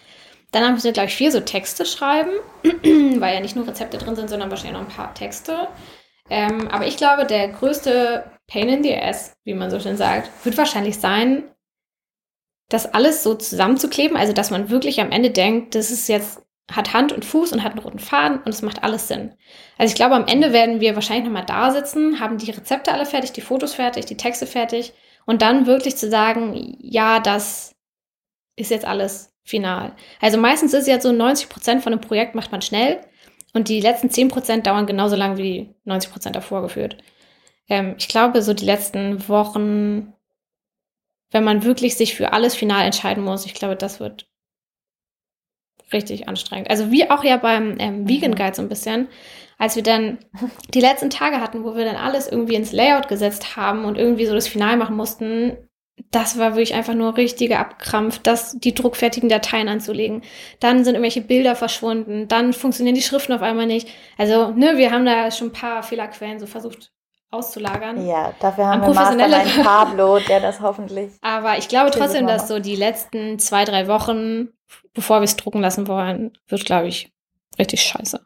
[0.53, 2.31] dann haben wir, glaube ich, vier so Texte schreiben,
[2.63, 5.67] weil ja nicht nur Rezepte drin sind, sondern wahrscheinlich noch ein paar Texte.
[6.31, 10.31] Ähm, aber ich glaube, der größte Pain in the Ass, wie man so schön sagt,
[10.45, 11.45] wird wahrscheinlich sein,
[12.69, 16.95] das alles so zusammenzukleben, also dass man wirklich am Ende denkt, das ist jetzt hat
[16.95, 19.35] Hand und Fuß und hat einen roten Faden und es macht alles Sinn.
[19.77, 23.05] Also ich glaube, am Ende werden wir wahrscheinlich nochmal da sitzen, haben die Rezepte alle
[23.05, 24.95] fertig, die Fotos fertig, die Texte fertig
[25.27, 27.75] und dann wirklich zu sagen, ja, das
[28.57, 29.95] ist jetzt alles final.
[30.21, 33.01] Also meistens ist es ja so 90 Prozent von einem Projekt macht man schnell
[33.53, 36.97] und die letzten 10 Prozent dauern genauso lang wie 90 Prozent davor geführt.
[37.69, 40.13] Ähm, ich glaube, so die letzten Wochen,
[41.31, 44.29] wenn man wirklich sich für alles final entscheiden muss, ich glaube, das wird
[45.93, 46.71] richtig anstrengend.
[46.71, 48.37] Also wie auch ja beim ähm, Vegan mhm.
[48.37, 49.09] Guide so ein bisschen
[49.59, 50.19] als wir dann
[50.73, 54.27] die letzten Tage hatten, wo wir dann alles irgendwie ins Layout gesetzt haben und irgendwie
[54.27, 55.57] so das Final machen mussten,
[56.11, 60.23] das war wirklich einfach nur richtiger Abkrampf, das, die druckfertigen Dateien anzulegen.
[60.59, 63.89] Dann sind irgendwelche Bilder verschwunden, dann funktionieren die Schriften auf einmal nicht.
[64.19, 66.94] Also, ne, wir haben da schon ein paar Fehlerquellen so versucht
[67.35, 68.07] auszulagern.
[68.07, 71.13] Ja, dafür haben wir Mastermind Pablo, der das hoffentlich.
[71.23, 74.49] Aber ich glaube trotzdem, dass so die letzten zwei, drei Wochen,
[74.95, 77.13] bevor wir es drucken lassen wollen, wird, glaube ich,
[77.59, 78.21] richtig scheiße.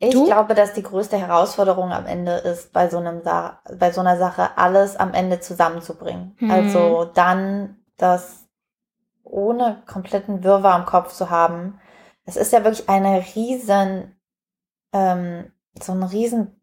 [0.00, 0.26] Ich du?
[0.26, 4.16] glaube, dass die größte Herausforderung am Ende ist, bei so einem Sa bei so einer
[4.16, 6.36] Sache alles am Ende zusammenzubringen.
[6.38, 6.50] Mhm.
[6.50, 8.48] Also dann das
[9.24, 11.80] ohne kompletten Wirrwarr im Kopf zu haben.
[12.24, 14.16] Es ist ja wirklich eine riesen,
[14.92, 16.57] ähm, so ein riesen,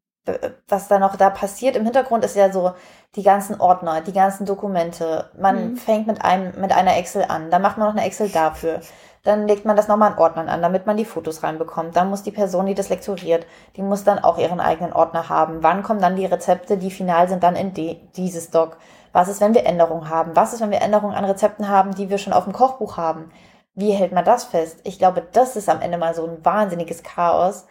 [0.68, 2.74] was da noch da passiert im Hintergrund ist ja so
[3.16, 5.30] die ganzen Ordner, die ganzen Dokumente.
[5.40, 5.78] Man mhm.
[5.78, 8.82] fängt mit einem, mit einer Excel an, dann macht man noch eine Excel dafür.
[9.24, 11.96] Dann legt man das nochmal in Ordnern an, damit man die Fotos reinbekommt.
[11.96, 15.64] Dann muss die Person, die das lektoriert, die muss dann auch ihren eigenen Ordner haben.
[15.64, 18.78] Wann kommen dann die Rezepte, die final sind, dann in die, dieses Doc?
[19.14, 20.36] Was ist, wenn wir Änderungen haben?
[20.36, 23.32] Was ist, wenn wir Änderungen an Rezepten haben, die wir schon auf dem Kochbuch haben?
[23.74, 24.80] Wie hält man das fest?
[24.84, 27.66] Ich glaube, das ist am Ende mal so ein wahnsinniges Chaos,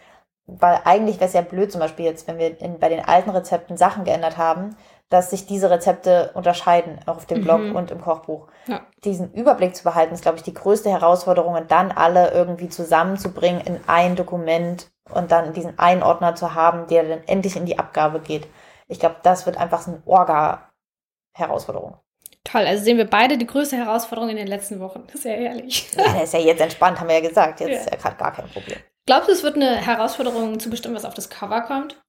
[0.47, 3.31] weil eigentlich wäre es ja blöd, zum Beispiel jetzt, wenn wir in, bei den alten
[3.31, 4.75] Rezepten Sachen geändert haben,
[5.09, 7.75] dass sich diese Rezepte unterscheiden auf dem Blog mhm.
[7.75, 8.47] und im Kochbuch.
[8.67, 8.81] Ja.
[9.03, 13.61] Diesen Überblick zu behalten, ist, glaube ich, die größte Herausforderung und dann alle irgendwie zusammenzubringen
[13.61, 17.77] in ein Dokument und dann diesen einen Ordner zu haben, der dann endlich in die
[17.77, 18.47] Abgabe geht.
[18.87, 21.97] Ich glaube, das wird einfach so eine Orga-Herausforderung.
[22.43, 25.03] Toll, also sehen wir beide die größte Herausforderung in den letzten Wochen.
[25.07, 25.91] Das ist ja ehrlich.
[25.95, 27.59] Ja, der ist ja jetzt entspannt, haben wir ja gesagt.
[27.59, 27.77] Jetzt ja.
[27.77, 28.77] ist ja gerade gar kein Problem.
[29.05, 32.01] Glaubst du, es wird eine Herausforderung zu bestimmen, was auf das Cover kommt?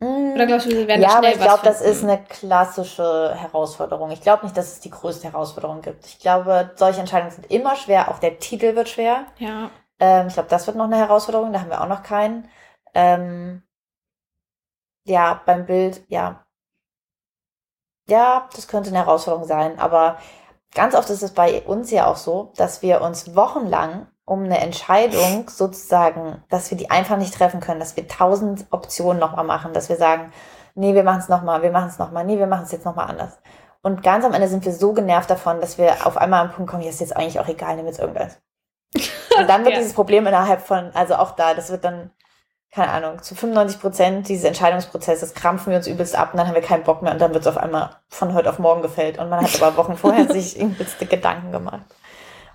[0.00, 4.10] Oder glaubst du, wir werden ja, schnell aber ich glaube, das ist eine klassische Herausforderung.
[4.10, 6.06] Ich glaube nicht, dass es die größte Herausforderung gibt.
[6.06, 8.10] Ich glaube, solche Entscheidungen sind immer schwer.
[8.10, 9.26] Auch der Titel wird schwer.
[9.38, 9.70] Ja.
[9.98, 11.52] Ähm, ich glaube, das wird noch eine Herausforderung.
[11.52, 12.48] Da haben wir auch noch keinen.
[12.92, 13.62] Ähm,
[15.04, 16.44] ja, beim Bild, ja.
[18.08, 19.78] Ja, das könnte eine Herausforderung sein.
[19.78, 20.18] Aber
[20.74, 24.58] ganz oft ist es bei uns ja auch so, dass wir uns wochenlang um eine
[24.58, 29.72] Entscheidung sozusagen, dass wir die einfach nicht treffen können, dass wir tausend Optionen nochmal machen,
[29.72, 30.32] dass wir sagen,
[30.74, 33.08] nee, wir machen es nochmal, wir machen es nochmal, nee, wir machen es jetzt nochmal
[33.08, 33.38] anders.
[33.82, 36.70] Und ganz am Ende sind wir so genervt davon, dass wir auf einmal am Punkt
[36.70, 38.40] kommen, hier ist jetzt eigentlich auch egal, nimm jetzt irgendwas.
[39.38, 39.80] Und dann wird ja.
[39.80, 42.10] dieses Problem innerhalb von, also auch da, das wird dann,
[42.72, 46.54] keine Ahnung, zu 95 Prozent dieses Entscheidungsprozesses krampfen wir uns übelst ab und dann haben
[46.54, 49.18] wir keinen Bock mehr und dann wird es auf einmal von heute auf morgen gefällt.
[49.18, 51.84] Und man hat aber Wochen vorher sich übelste Gedanken gemacht.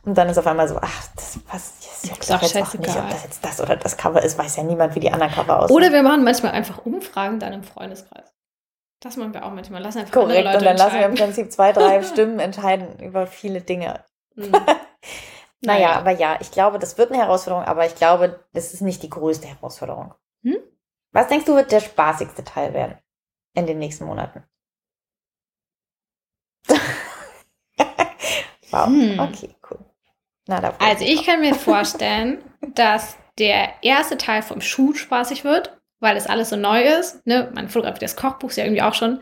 [0.03, 2.97] Und dann ist auf einmal so, ach, das passt das juckt doch jetzt auch nicht,
[2.97, 5.59] ob das jetzt das oder das Cover ist, weiß ja niemand, wie die anderen Cover
[5.59, 5.75] aussehen.
[5.75, 8.33] Oder wir machen manchmal einfach Umfragen dann im Freundeskreis.
[9.01, 9.81] Das machen wir auch manchmal.
[9.81, 13.61] Lassen einfach Korrekt, und dann lassen wir im Prinzip zwei, drei Stimmen entscheiden über viele
[13.61, 14.03] Dinge.
[14.35, 14.53] Mhm.
[15.61, 18.79] Naja, naja, aber ja, ich glaube, das wird eine Herausforderung, aber ich glaube, das ist
[18.79, 20.13] nicht die größte Herausforderung.
[20.41, 20.57] Hm?
[21.11, 22.97] Was denkst du, wird der spaßigste Teil werden
[23.55, 24.45] in den nächsten Monaten?
[28.71, 29.19] wow, hm.
[29.19, 29.79] okay, cool.
[30.49, 32.39] Na, also ich kann mir vorstellen,
[32.73, 37.25] dass der erste Teil vom Shoot spaßig wird, weil es alles so neu ist.
[37.27, 37.51] Ne?
[37.53, 39.19] Man fotografiert das Kochbuch ja irgendwie auch schon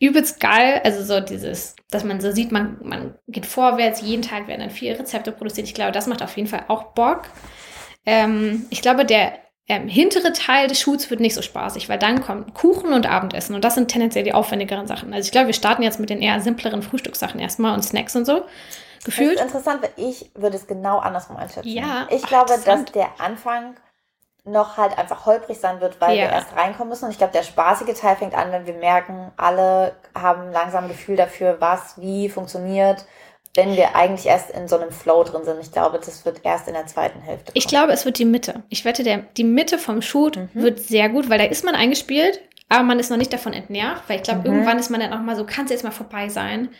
[0.00, 0.80] übelst geil.
[0.82, 4.70] Also so dieses, dass man so sieht, man, man geht vorwärts, jeden Tag werden dann
[4.70, 5.68] vier Rezepte produziert.
[5.68, 7.22] Ich glaube, das macht auf jeden Fall auch Bock.
[8.04, 9.34] Ähm, ich glaube, der
[9.68, 13.54] ähm, hintere Teil des Shoots wird nicht so spaßig, weil dann kommt Kuchen und Abendessen
[13.54, 15.12] und das sind tendenziell die aufwendigeren Sachen.
[15.14, 18.24] Also ich glaube, wir starten jetzt mit den eher simpleren Frühstückssachen erstmal und Snacks und
[18.24, 18.42] so.
[19.04, 19.38] Gefühlt.
[19.38, 21.68] Das ist interessant, weil ich würde es genau andersrum einschätzen.
[21.68, 23.76] Ja, ich glaube, dass der Anfang
[24.44, 26.24] noch halt einfach holprig sein wird, weil ja.
[26.24, 27.04] wir erst reinkommen müssen.
[27.04, 30.88] Und ich glaube, der spaßige Teil fängt an, wenn wir merken, alle haben langsam ein
[30.88, 33.04] Gefühl dafür, was wie funktioniert,
[33.54, 35.60] wenn wir eigentlich erst in so einem Flow drin sind.
[35.60, 37.46] Ich glaube, das wird erst in der zweiten Hälfte.
[37.46, 37.56] Kommen.
[37.56, 38.62] Ich glaube, es wird die Mitte.
[38.68, 40.48] Ich wette, der, die Mitte vom Shoot mhm.
[40.54, 44.08] wird sehr gut, weil da ist man eingespielt, aber man ist noch nicht davon entnervt,
[44.08, 44.46] weil ich glaube, mhm.
[44.46, 46.70] irgendwann ist man dann auch mal so, kann es jetzt mal vorbei sein.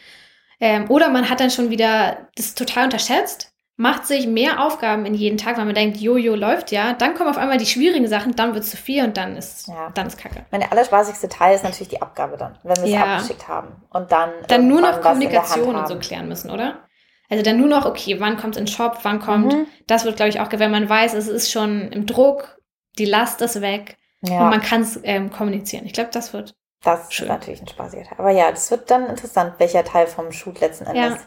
[0.60, 5.14] Ähm, oder man hat dann schon wieder das total unterschätzt macht sich mehr Aufgaben in
[5.14, 6.94] jeden Tag, weil man denkt, Jojo läuft ja.
[6.94, 9.68] Dann kommen auf einmal die schwierigen Sachen, dann wird es zu viel und dann ist,
[9.68, 9.90] ja.
[9.94, 10.44] dann ist Kacke.
[10.50, 13.16] Mein allerspaßigste Teil ist natürlich die Abgabe dann, wenn wir es ja.
[13.16, 13.68] abgeschickt haben.
[13.90, 14.30] Und dann.
[14.48, 16.88] Dann nur noch Kommunikation und so klären müssen, oder?
[17.30, 19.66] Also dann nur noch, okay, wann kommt es in den Shop, wann kommt, mhm.
[19.86, 22.58] das wird, glaube ich, auch, wenn man weiß, es ist schon im Druck,
[22.98, 24.40] die Last ist weg ja.
[24.40, 25.86] und man kann es ähm, kommunizieren.
[25.86, 26.56] Ich glaube, das wird.
[26.82, 27.26] Das schön.
[27.26, 28.18] ist natürlich ein spaßiger Teil.
[28.18, 31.26] Aber ja, das wird dann interessant, welcher Teil vom Shoot letzten Endes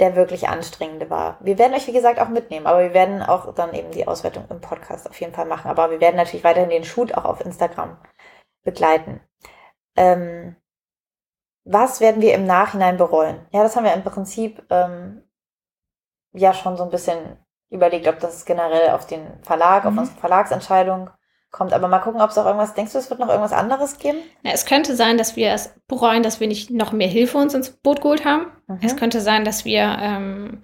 [0.00, 1.38] der wirklich anstrengende war.
[1.40, 4.46] Wir werden euch, wie gesagt, auch mitnehmen, aber wir werden auch dann eben die Auswertung
[4.48, 5.70] im Podcast auf jeden Fall machen.
[5.70, 7.98] Aber wir werden natürlich weiterhin den Shoot auch auf Instagram
[8.64, 9.20] begleiten.
[9.96, 10.56] Ähm,
[11.64, 13.46] was werden wir im Nachhinein bereuen?
[13.50, 15.22] Ja, das haben wir im Prinzip ähm,
[16.32, 17.36] ja schon so ein bisschen
[17.68, 19.90] überlegt, ob das generell auf den Verlag, mhm.
[19.90, 21.10] auf unsere Verlagsentscheidung
[21.50, 21.72] kommt.
[21.72, 24.18] Aber mal gucken, ob es auch irgendwas, denkst du, es wird noch irgendwas anderes geben?
[24.42, 27.54] Na, es könnte sein, dass wir es bereuen, dass wir nicht noch mehr Hilfe uns
[27.54, 28.46] ins Boot geholt haben.
[28.66, 28.78] Mhm.
[28.82, 30.62] Es könnte sein, dass wir ähm,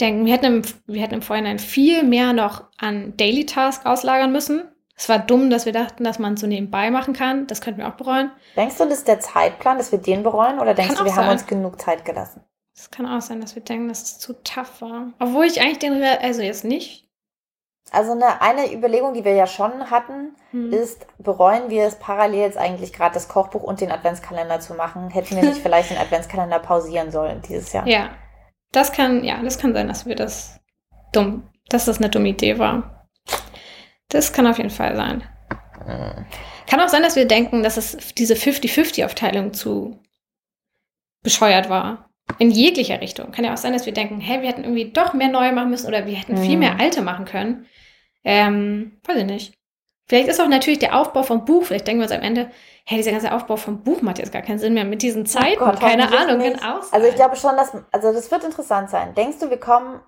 [0.00, 4.32] denken, wir hätten, im, wir hätten im Vorhinein viel mehr noch an Daily Task auslagern
[4.32, 4.64] müssen.
[4.98, 7.46] Es war dumm, dass wir dachten, dass man so nebenbei machen kann.
[7.46, 8.30] Das könnten wir auch bereuen.
[8.56, 10.58] Denkst du, das ist der Zeitplan, dass wir den bereuen?
[10.58, 12.42] Oder denkst kann du, wir haben uns genug Zeit gelassen?
[12.74, 15.12] Es kann auch sein, dass wir denken, dass es zu tough war.
[15.18, 17.05] Obwohl ich eigentlich den, also jetzt nicht
[17.96, 20.70] also eine, eine Überlegung, die wir ja schon hatten, hm.
[20.70, 25.08] ist, bereuen wir es parallel jetzt eigentlich gerade das Kochbuch und den Adventskalender zu machen?
[25.08, 27.88] Hätten wir nicht vielleicht den Adventskalender pausieren sollen dieses Jahr?
[27.88, 28.10] Ja,
[28.70, 30.60] das kann, ja, das kann sein, dass wir das
[31.12, 33.08] dumm, dass das eine dumme Idee war.
[34.10, 35.24] Das kann auf jeden Fall sein.
[35.86, 36.26] Hm.
[36.66, 39.98] Kann auch sein, dass wir denken, dass es diese 50-50-Aufteilung zu
[41.22, 42.10] bescheuert war.
[42.38, 43.30] In jeglicher Richtung.
[43.30, 45.70] Kann ja auch sein, dass wir denken, hey, wir hätten irgendwie doch mehr neue machen
[45.70, 46.42] müssen oder wir hätten hm.
[46.44, 47.66] viel mehr alte machen können.
[48.26, 49.54] Ähm, weiß ich nicht.
[50.08, 52.50] Vielleicht ist auch natürlich der Aufbau vom Buch, vielleicht denken wir uns am Ende,
[52.84, 55.26] hey, dieser ganze Aufbau vom Buch macht jetzt gar keinen Sinn mehr mit diesen oh
[55.26, 55.62] Zeiten.
[55.62, 56.80] Oh Gott, keine Ahnung, genau.
[56.92, 59.14] Also ich glaube schon, dass, also das wird interessant sein.
[59.14, 60.00] Denkst du, wir kommen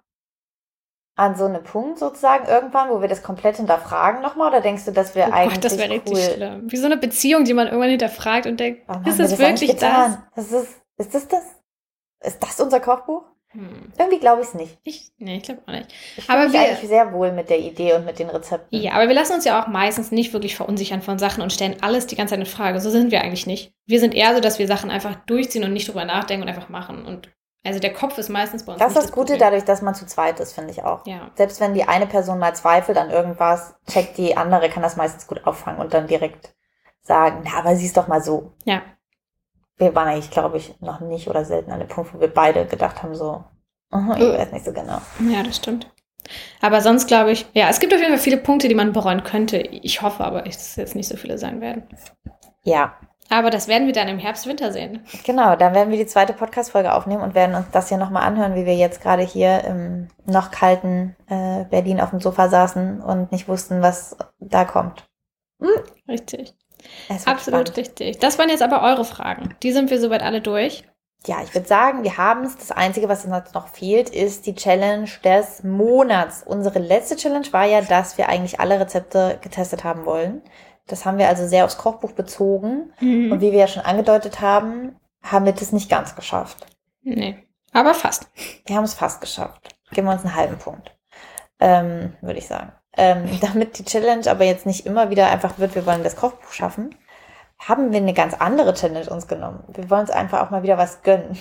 [1.16, 4.50] an so einen Punkt sozusagen irgendwann, wo wir das komplett hinterfragen nochmal?
[4.50, 5.54] Oder denkst du, dass wir oh eigentlich.
[5.54, 6.70] Gott, das wäre richtig cool schlimm.
[6.70, 10.18] Wie so eine Beziehung, die man irgendwann hinterfragt und denkt, Warum ist es wirklich das?
[10.36, 10.52] das?
[10.52, 11.42] Ist, ist das das?
[12.20, 13.24] Ist das unser Kochbuch?
[13.50, 13.92] Hm.
[13.96, 14.78] Irgendwie glaube ich es nicht.
[14.84, 15.92] Ich, nee, ich glaube auch nicht.
[16.16, 18.78] Ich aber wir eigentlich sehr wohl mit der Idee und mit den Rezepten.
[18.78, 21.76] Ja, aber wir lassen uns ja auch meistens nicht wirklich verunsichern von Sachen und stellen
[21.80, 22.80] alles die ganze Zeit in Frage.
[22.80, 23.72] So sind wir eigentlich nicht.
[23.86, 26.68] Wir sind eher so, dass wir Sachen einfach durchziehen und nicht drüber nachdenken und einfach
[26.68, 27.06] machen.
[27.06, 27.30] Und
[27.64, 28.80] also der Kopf ist meistens bei uns.
[28.80, 29.40] Das ist das, das Gute Problem.
[29.40, 31.06] dadurch, dass man zu zweit ist, finde ich auch.
[31.06, 31.30] Ja.
[31.34, 35.26] Selbst wenn die eine Person mal zweifelt an irgendwas, checkt die andere, kann das meistens
[35.26, 36.54] gut auffangen und dann direkt
[37.00, 38.52] sagen, na, aber siehst doch mal so.
[38.64, 38.82] Ja
[39.78, 42.66] wir waren eigentlich, glaube ich, noch nicht oder selten an dem Punkt, wo wir beide
[42.66, 43.44] gedacht haben, so,
[43.92, 45.00] uh, ich weiß nicht so genau.
[45.30, 45.90] Ja, das stimmt.
[46.60, 49.24] Aber sonst glaube ich, ja, es gibt auf jeden Fall viele Punkte, die man bereuen
[49.24, 49.58] könnte.
[49.58, 51.84] Ich hoffe aber, dass es jetzt nicht so viele sein werden.
[52.64, 52.94] Ja.
[53.30, 55.04] Aber das werden wir dann im Herbst, Winter sehen.
[55.24, 58.54] Genau, dann werden wir die zweite Podcast-Folge aufnehmen und werden uns das hier nochmal anhören,
[58.54, 63.30] wie wir jetzt gerade hier im noch kalten äh, Berlin auf dem Sofa saßen und
[63.30, 65.06] nicht wussten, was da kommt.
[65.60, 65.68] Hm?
[66.08, 66.54] Richtig.
[67.08, 67.76] Absolut spannend.
[67.76, 68.18] richtig.
[68.18, 69.54] Das waren jetzt aber eure Fragen.
[69.62, 70.84] Die sind wir soweit alle durch.
[71.26, 72.56] Ja, ich würde sagen, wir haben es.
[72.56, 76.44] Das Einzige, was uns noch fehlt, ist die Challenge des Monats.
[76.46, 80.42] Unsere letzte Challenge war ja, dass wir eigentlich alle Rezepte getestet haben wollen.
[80.86, 82.92] Das haben wir also sehr aufs Kochbuch bezogen.
[83.00, 83.32] Mhm.
[83.32, 86.66] Und wie wir ja schon angedeutet haben, haben wir das nicht ganz geschafft.
[87.02, 87.36] Nee,
[87.72, 88.28] aber fast.
[88.66, 89.76] Wir haben es fast geschafft.
[89.90, 90.94] Geben wir uns einen halben Punkt.
[91.60, 92.72] Ähm, würde ich sagen.
[92.98, 96.52] Ähm, damit die Challenge aber jetzt nicht immer wieder einfach wird, wir wollen das Kochbuch
[96.52, 96.94] schaffen,
[97.58, 99.64] haben wir eine ganz andere Challenge uns genommen.
[99.68, 101.38] Wir wollen uns einfach auch mal wieder was gönnen.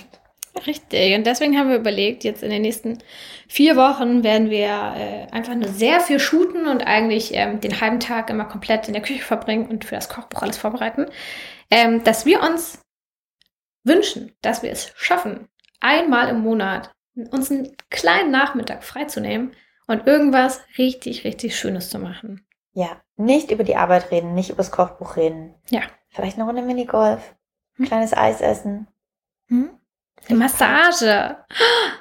[0.66, 1.14] Richtig.
[1.14, 2.98] Und deswegen haben wir überlegt, jetzt in den nächsten
[3.48, 8.00] vier Wochen werden wir äh, einfach nur sehr viel shooten und eigentlich ähm, den halben
[8.00, 11.06] Tag immer komplett in der Küche verbringen und für das Kochbuch alles vorbereiten.
[11.70, 12.80] Ähm, dass wir uns
[13.84, 15.48] wünschen, dass wir es schaffen,
[15.80, 16.92] einmal im Monat
[17.30, 19.52] uns einen kleinen Nachmittag freizunehmen
[19.88, 22.46] und irgendwas richtig, richtig Schönes zu machen.
[22.74, 25.54] Ja, nicht über die Arbeit reden, nicht über das Kochbuch reden.
[25.70, 25.80] Ja.
[26.10, 27.34] Vielleicht eine Runde Minigolf,
[27.74, 27.86] ein Hm.
[27.86, 28.86] kleines Eis essen.
[29.48, 29.70] Hm?
[30.28, 31.36] Eine Massage.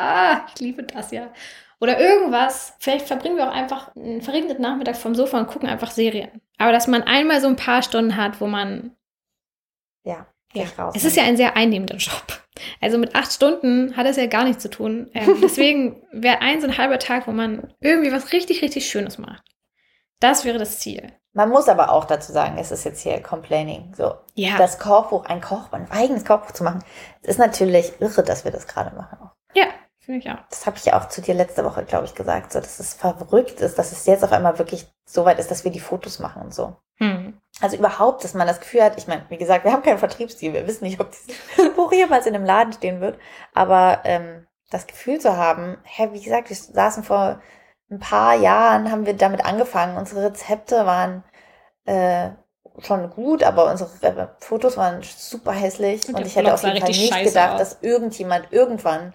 [0.00, 1.32] Ah, ich liebe das ja.
[1.80, 2.72] Oder irgendwas.
[2.78, 6.40] Vielleicht verbringen wir auch einfach einen verregneten Nachmittag vom Sofa und gucken einfach Serien.
[6.56, 8.94] Aber dass man einmal so ein paar Stunden hat, wo man.
[10.04, 12.22] Ja, Ja, es ist ja ein sehr einnehmender Job.
[12.80, 15.10] Also mit acht Stunden hat es ja gar nichts zu tun.
[15.14, 19.18] Ähm, deswegen wäre ein so ein halber Tag, wo man irgendwie was richtig, richtig Schönes
[19.18, 19.42] macht.
[20.20, 21.12] Das wäre das Ziel.
[21.34, 23.92] Man muss aber auch dazu sagen, es ist jetzt hier Complaining.
[23.96, 24.56] So, Ja.
[24.56, 26.82] das Kochbuch, ein Kochbuch, ein eigenes Kochbuch zu machen,
[27.22, 29.18] es ist natürlich irre, dass wir das gerade machen.
[29.20, 29.30] Auch.
[29.54, 29.66] ja,
[30.00, 30.38] finde ich auch.
[30.50, 32.94] Das habe ich ja auch zu dir letzte Woche, glaube ich, gesagt, so, dass es
[32.94, 36.18] verrückt ist, dass es jetzt auf einmal wirklich so weit ist, dass wir die Fotos
[36.18, 36.76] machen und so.
[36.96, 37.40] Hm.
[37.60, 40.52] Also überhaupt, dass man das Gefühl hat, ich meine, wie gesagt, wir haben keinen Vertriebsstil,
[40.52, 43.18] wir wissen nicht, ob dieses Buch jemals in einem Laden stehen wird,
[43.54, 47.40] aber ähm, das Gefühl zu haben, hä, wie gesagt, wir saßen vor
[47.90, 51.24] ein paar Jahren, haben wir damit angefangen, unsere Rezepte waren
[51.86, 52.30] äh,
[52.80, 56.78] schon gut, aber unsere Re- Fotos waren super hässlich Und und, ich hätte auf jeden
[56.80, 57.58] Fall nicht gedacht, aus.
[57.58, 59.14] dass irgendjemand irgendwann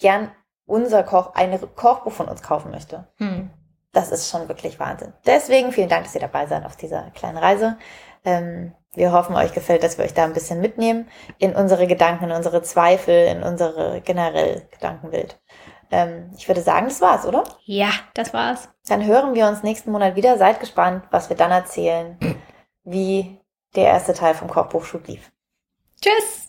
[0.00, 0.32] gern
[0.64, 3.08] unser Koch, ein Kochbuch von uns kaufen möchte.
[3.18, 3.50] Hm.
[3.92, 5.12] Das ist schon wirklich Wahnsinn.
[5.26, 7.76] Deswegen vielen Dank, dass ihr dabei seid auf dieser kleinen Reise.
[8.24, 12.24] Ähm, wir hoffen, euch gefällt, dass wir euch da ein bisschen mitnehmen in unsere Gedanken,
[12.24, 15.40] in unsere Zweifel, in unsere generell Gedankenwelt.
[15.90, 17.44] Ähm, ich würde sagen, das war's, oder?
[17.64, 18.68] Ja, das war's.
[18.88, 20.38] Dann hören wir uns nächsten Monat wieder.
[20.38, 22.18] Seid gespannt, was wir dann erzählen,
[22.84, 23.40] wie
[23.74, 25.30] der erste Teil vom Kochbuch-Shoot lief.
[26.00, 26.48] Tschüss!